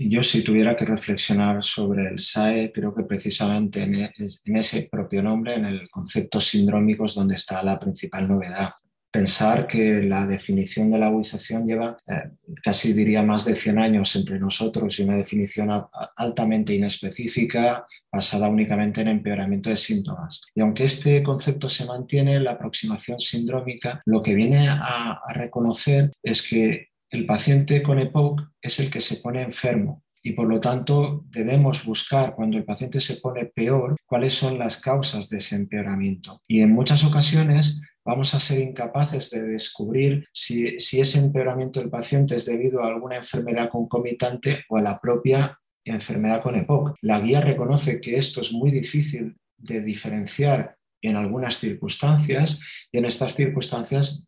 Yo 0.00 0.22
si 0.22 0.44
tuviera 0.44 0.76
que 0.76 0.84
reflexionar 0.84 1.64
sobre 1.64 2.06
el 2.06 2.20
SAE, 2.20 2.70
creo 2.72 2.94
que 2.94 3.02
precisamente 3.02 3.82
e, 3.82 4.10
en, 4.44 4.56
ese 4.56 4.88
propio 4.90 5.22
nombre, 5.24 5.56
en 5.56 5.64
el 5.64 5.90
concepto 5.90 6.40
sindrómico, 6.40 7.04
es 7.04 7.14
donde 7.14 7.34
está 7.34 7.62
la 7.64 7.80
principal 7.80 8.28
novedad. 8.28 8.70
Pensar 9.10 9.66
que 9.66 10.02
la 10.02 10.24
definición 10.26 10.92
de 10.92 10.98
la 10.98 11.06
agudización 11.06 11.64
lleva 11.64 11.96
eh, 12.06 12.30
casi 12.62 12.92
diría 12.92 13.24
más 13.24 13.44
de 13.46 13.56
100 13.56 13.78
años 13.78 14.14
entre 14.14 14.38
nosotros 14.38 14.96
y 14.98 15.02
una 15.02 15.16
definición 15.16 15.70
altamente 16.14 16.74
inespecífica 16.74 17.84
basada 18.12 18.48
únicamente 18.48 19.00
en 19.00 19.08
empeoramiento 19.08 19.70
de 19.70 19.78
síntomas. 19.78 20.42
Y 20.54 20.60
aunque 20.60 20.84
este 20.84 21.22
concepto 21.24 21.68
se 21.68 21.86
mantiene, 21.86 22.38
la 22.38 22.52
aproximación 22.52 23.18
sindrómica 23.18 24.00
lo 24.04 24.22
que 24.22 24.34
viene 24.34 24.68
a 24.68 25.20
reconocer 25.34 26.12
es 26.22 26.46
que 26.46 26.88
el 27.10 27.26
paciente 27.26 27.82
con 27.82 27.98
EPOC 27.98 28.50
es 28.60 28.80
el 28.80 28.90
que 28.90 29.00
se 29.00 29.16
pone 29.16 29.42
enfermo 29.42 30.02
y 30.22 30.32
por 30.32 30.48
lo 30.48 30.60
tanto 30.60 31.24
debemos 31.28 31.84
buscar 31.84 32.34
cuando 32.34 32.58
el 32.58 32.64
paciente 32.64 33.00
se 33.00 33.16
pone 33.16 33.46
peor 33.46 33.96
cuáles 34.04 34.34
son 34.34 34.58
las 34.58 34.80
causas 34.80 35.28
de 35.28 35.38
ese 35.38 35.56
empeoramiento. 35.56 36.42
Y 36.46 36.60
en 36.60 36.72
muchas 36.72 37.04
ocasiones 37.04 37.80
vamos 38.04 38.34
a 38.34 38.40
ser 38.40 38.60
incapaces 38.60 39.30
de 39.30 39.42
descubrir 39.42 40.26
si, 40.32 40.66
ese 40.66 41.18
empeoramiento 41.18 41.80
del 41.80 41.90
paciente 41.90 42.36
es 42.36 42.44
debido 42.44 42.82
a 42.82 42.88
alguna 42.88 43.16
enfermedad 43.16 43.70
concomitante 43.70 44.64
o 44.68 44.76
a 44.76 44.82
la 44.82 45.00
propia 45.00 45.58
enfermedad 45.84 46.42
con 46.42 46.56
EPOC. 46.56 46.96
La 47.02 47.20
guía 47.20 47.40
reconoce 47.40 48.00
que 48.00 48.18
esto 48.18 48.40
es 48.40 48.52
muy 48.52 48.70
difícil 48.70 49.36
de 49.56 49.82
diferenciar 49.82 50.76
en 51.00 51.16
algunas 51.16 51.58
circunstancias 51.58 52.60
y 52.92 52.98
en 52.98 53.04
estas 53.04 53.34
circunstancias, 53.34 54.26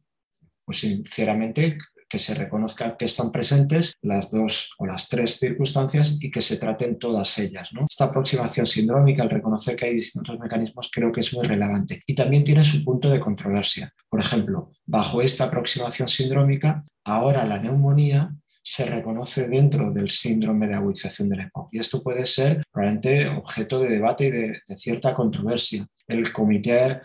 pues 0.64 0.80
sinceramente 0.80 1.78
que 2.10 2.18
se 2.18 2.34
reconozca 2.34 2.96
que 2.96 3.04
están 3.04 3.30
presentes 3.30 3.94
las 4.02 4.30
dos 4.30 4.74
o 4.78 4.86
las 4.86 5.08
tres 5.08 5.38
circunstancias 5.38 6.18
y 6.20 6.30
que 6.30 6.42
se 6.42 6.56
traten 6.56 6.98
todas 6.98 7.38
ellas. 7.38 7.70
Esta 7.88 8.06
aproximación 8.06 8.66
sindrómica, 8.66 9.22
al 9.22 9.30
reconocer 9.30 9.76
que 9.76 9.86
hay 9.86 9.94
distintos 9.94 10.38
mecanismos, 10.38 10.90
creo 10.92 11.12
que 11.12 11.20
es 11.20 11.32
muy 11.32 11.46
relevante 11.46 12.02
y 12.04 12.14
también 12.14 12.42
tiene 12.42 12.64
su 12.64 12.84
punto 12.84 13.08
de 13.08 13.20
controversia. 13.20 13.94
Por 14.08 14.20
ejemplo, 14.20 14.72
bajo 14.84 15.22
esta 15.22 15.44
aproximación 15.44 16.08
sindrómica, 16.08 16.84
ahora 17.04 17.46
la 17.46 17.58
neumonía 17.58 18.34
se 18.62 18.84
reconoce 18.86 19.48
dentro 19.48 19.92
del 19.92 20.10
síndrome 20.10 20.66
de 20.66 20.74
agudización 20.74 21.28
del 21.28 21.40
EPOC. 21.40 21.68
Y 21.72 21.78
esto 21.78 22.02
puede 22.02 22.26
ser 22.26 22.62
probablemente 22.70 23.28
objeto 23.28 23.78
de 23.78 23.88
debate 23.88 24.26
y 24.26 24.30
de 24.30 24.60
cierta 24.76 25.14
controversia. 25.14 25.86
El 26.06 26.32
comité 26.32 27.00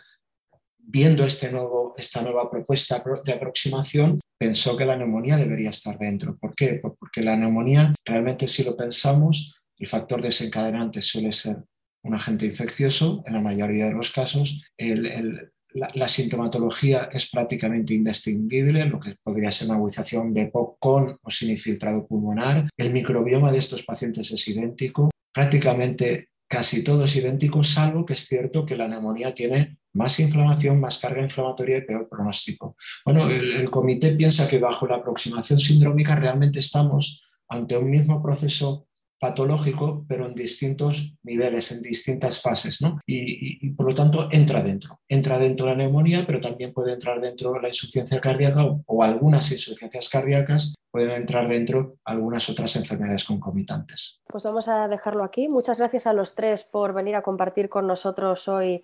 viendo 0.88 1.24
este 1.24 1.52
nuevo, 1.52 1.95
esta 1.98 2.21
nueva 2.21 2.50
propuesta 2.50 3.04
de 3.24 3.34
aproximación, 3.34 4.19
pensó 4.38 4.78
que 4.78 4.86
la 4.86 4.98
neumonía 4.98 5.38
debería 5.38 5.69
estar 5.69 5.98
dentro. 5.98 6.38
¿Por 6.38 6.54
qué? 6.56 6.80
Porque 6.82 7.21
la 7.21 7.36
neumonía, 7.36 7.93
realmente 8.06 8.48
si 8.48 8.63
lo 8.63 8.76
pensamos, 8.76 9.56
el 9.78 9.88
factor 9.88 10.21
desencadenante 10.21 11.02
suele 11.02 11.32
ser 11.32 11.58
un 12.04 12.13
agente 12.13 12.45
infeccioso, 12.45 13.24
en 13.26 13.34
la 13.34 13.41
mayoría 13.41 13.86
de 13.86 13.93
los 13.93 14.12
casos, 14.12 14.63
la, 14.78 16.08
sintomatología 16.08 17.10
es 17.12 17.30
prácticamente 17.30 17.93
indistinguible, 17.93 18.86
lo 18.86 19.00
que 19.00 19.15
podría 19.21 19.52
ser 19.52 19.67
una 19.67 19.78
agudización 19.78 20.34
de 20.34 20.48
POC 20.48 20.78
con 20.80 21.17
o 21.21 21.30
sin 21.30 21.50
infiltrado 21.50 22.06
pulmonar. 22.06 22.69
El 22.78 22.93
microbioma 22.93 23.52
de 23.52 23.58
estos 23.58 23.84
pacientes 23.84 24.32
es 24.32 24.48
idéntico, 24.48 25.10
prácticamente 25.34 26.30
casi 26.47 26.84
todo 26.84 27.03
es 27.03 27.15
idéntico, 27.15 27.63
salvo 27.63 28.05
que 28.05 28.13
es 28.13 28.27
cierto 28.27 28.65
que 28.65 28.77
la 28.77 28.88
neumonía 28.88 29.34
tiene 29.34 29.77
más 29.93 30.19
inflamación, 30.19 30.79
más 30.79 30.99
carga 30.99 31.21
inflamatoria 31.21 31.77
y 31.77 31.81
peor 31.81 32.08
pronóstico. 32.10 32.75
Bueno, 33.05 33.29
el, 33.29 33.69
comité 33.71 34.12
piensa 34.12 34.47
que 34.47 34.60
bajo 34.60 34.86
la 34.88 34.97
aproximación 34.97 35.58
sindrómica 35.58 36.15
realmente 36.15 36.60
estamos 36.60 37.23
ante 37.47 37.77
un 37.77 37.89
mismo 37.89 38.21
proceso 38.21 38.88
patológico, 39.25 40.05
pero 40.07 40.27
en 40.27 40.35
distintos 40.35 41.15
niveles, 41.23 41.71
en 41.71 41.81
distintas 41.81 42.39
fases, 42.39 42.79
y, 43.07 43.71
por 43.71 43.88
lo 43.88 43.95
tanto 43.95 44.29
entra 44.31 44.61
dentro. 44.61 44.99
Entra 45.09 45.39
dentro 45.39 45.65
la 45.65 45.73
neumonía, 45.73 46.25
pero 46.27 46.39
también 46.39 46.73
puede 46.73 46.93
entrar 46.93 47.19
dentro 47.19 47.59
la 47.59 47.69
insuficiencia 47.69 48.21
cardíaca 48.21 48.63
o, 48.85 49.03
algunas 49.03 49.51
insuficiencias 49.51 50.09
cardíacas 50.09 50.75
pueden 50.91 51.09
entrar 51.11 51.47
dentro 51.47 51.95
algunas 52.05 52.47
otras 52.49 52.75
enfermedades 52.75 53.23
concomitantes. 53.23 54.21
Pues 54.27 54.43
vamos 54.43 54.67
a 54.67 54.88
dejarlo 54.88 55.23
aquí. 55.23 55.47
Muchas 55.49 55.79
gracias 55.79 56.05
a 56.05 56.13
los 56.13 56.35
tres 56.35 56.63
por 56.63 56.93
venir 56.93 57.15
a 57.15 57.23
compartir 57.23 57.67
con 57.67 57.88
nosotros 57.88 58.47
hoy 58.47 58.83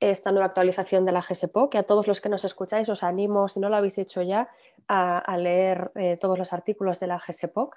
esta 0.00 0.32
nueva 0.32 0.46
actualización 0.46 1.04
de 1.04 1.12
la 1.12 1.20
GSPO, 1.20 1.68
que 1.68 1.78
a 1.78 1.82
todos 1.84 2.08
los 2.08 2.20
que 2.22 2.30
nos 2.30 2.44
escucháis 2.44 2.88
os 2.88 3.02
animo, 3.02 3.46
si 3.46 3.60
no 3.60 3.68
lo 3.68 3.76
habéis 3.76 3.98
hecho 3.98 4.22
ya, 4.22 4.48
a, 4.88 5.36
leer 5.36 5.92
eh, 5.94 6.16
todos 6.20 6.38
los 6.38 6.52
artículos 6.52 6.98
de 6.98 7.06
la 7.08 7.18
GSPOC 7.18 7.76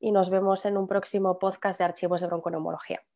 y 0.00 0.12
nos 0.12 0.30
vemos 0.30 0.64
en 0.64 0.76
un 0.76 0.88
próximo 0.88 1.38
podcast 1.38 1.78
de 1.78 1.84
archivos 1.84 2.20
de 2.20 2.26
bronconeumología. 2.26 3.02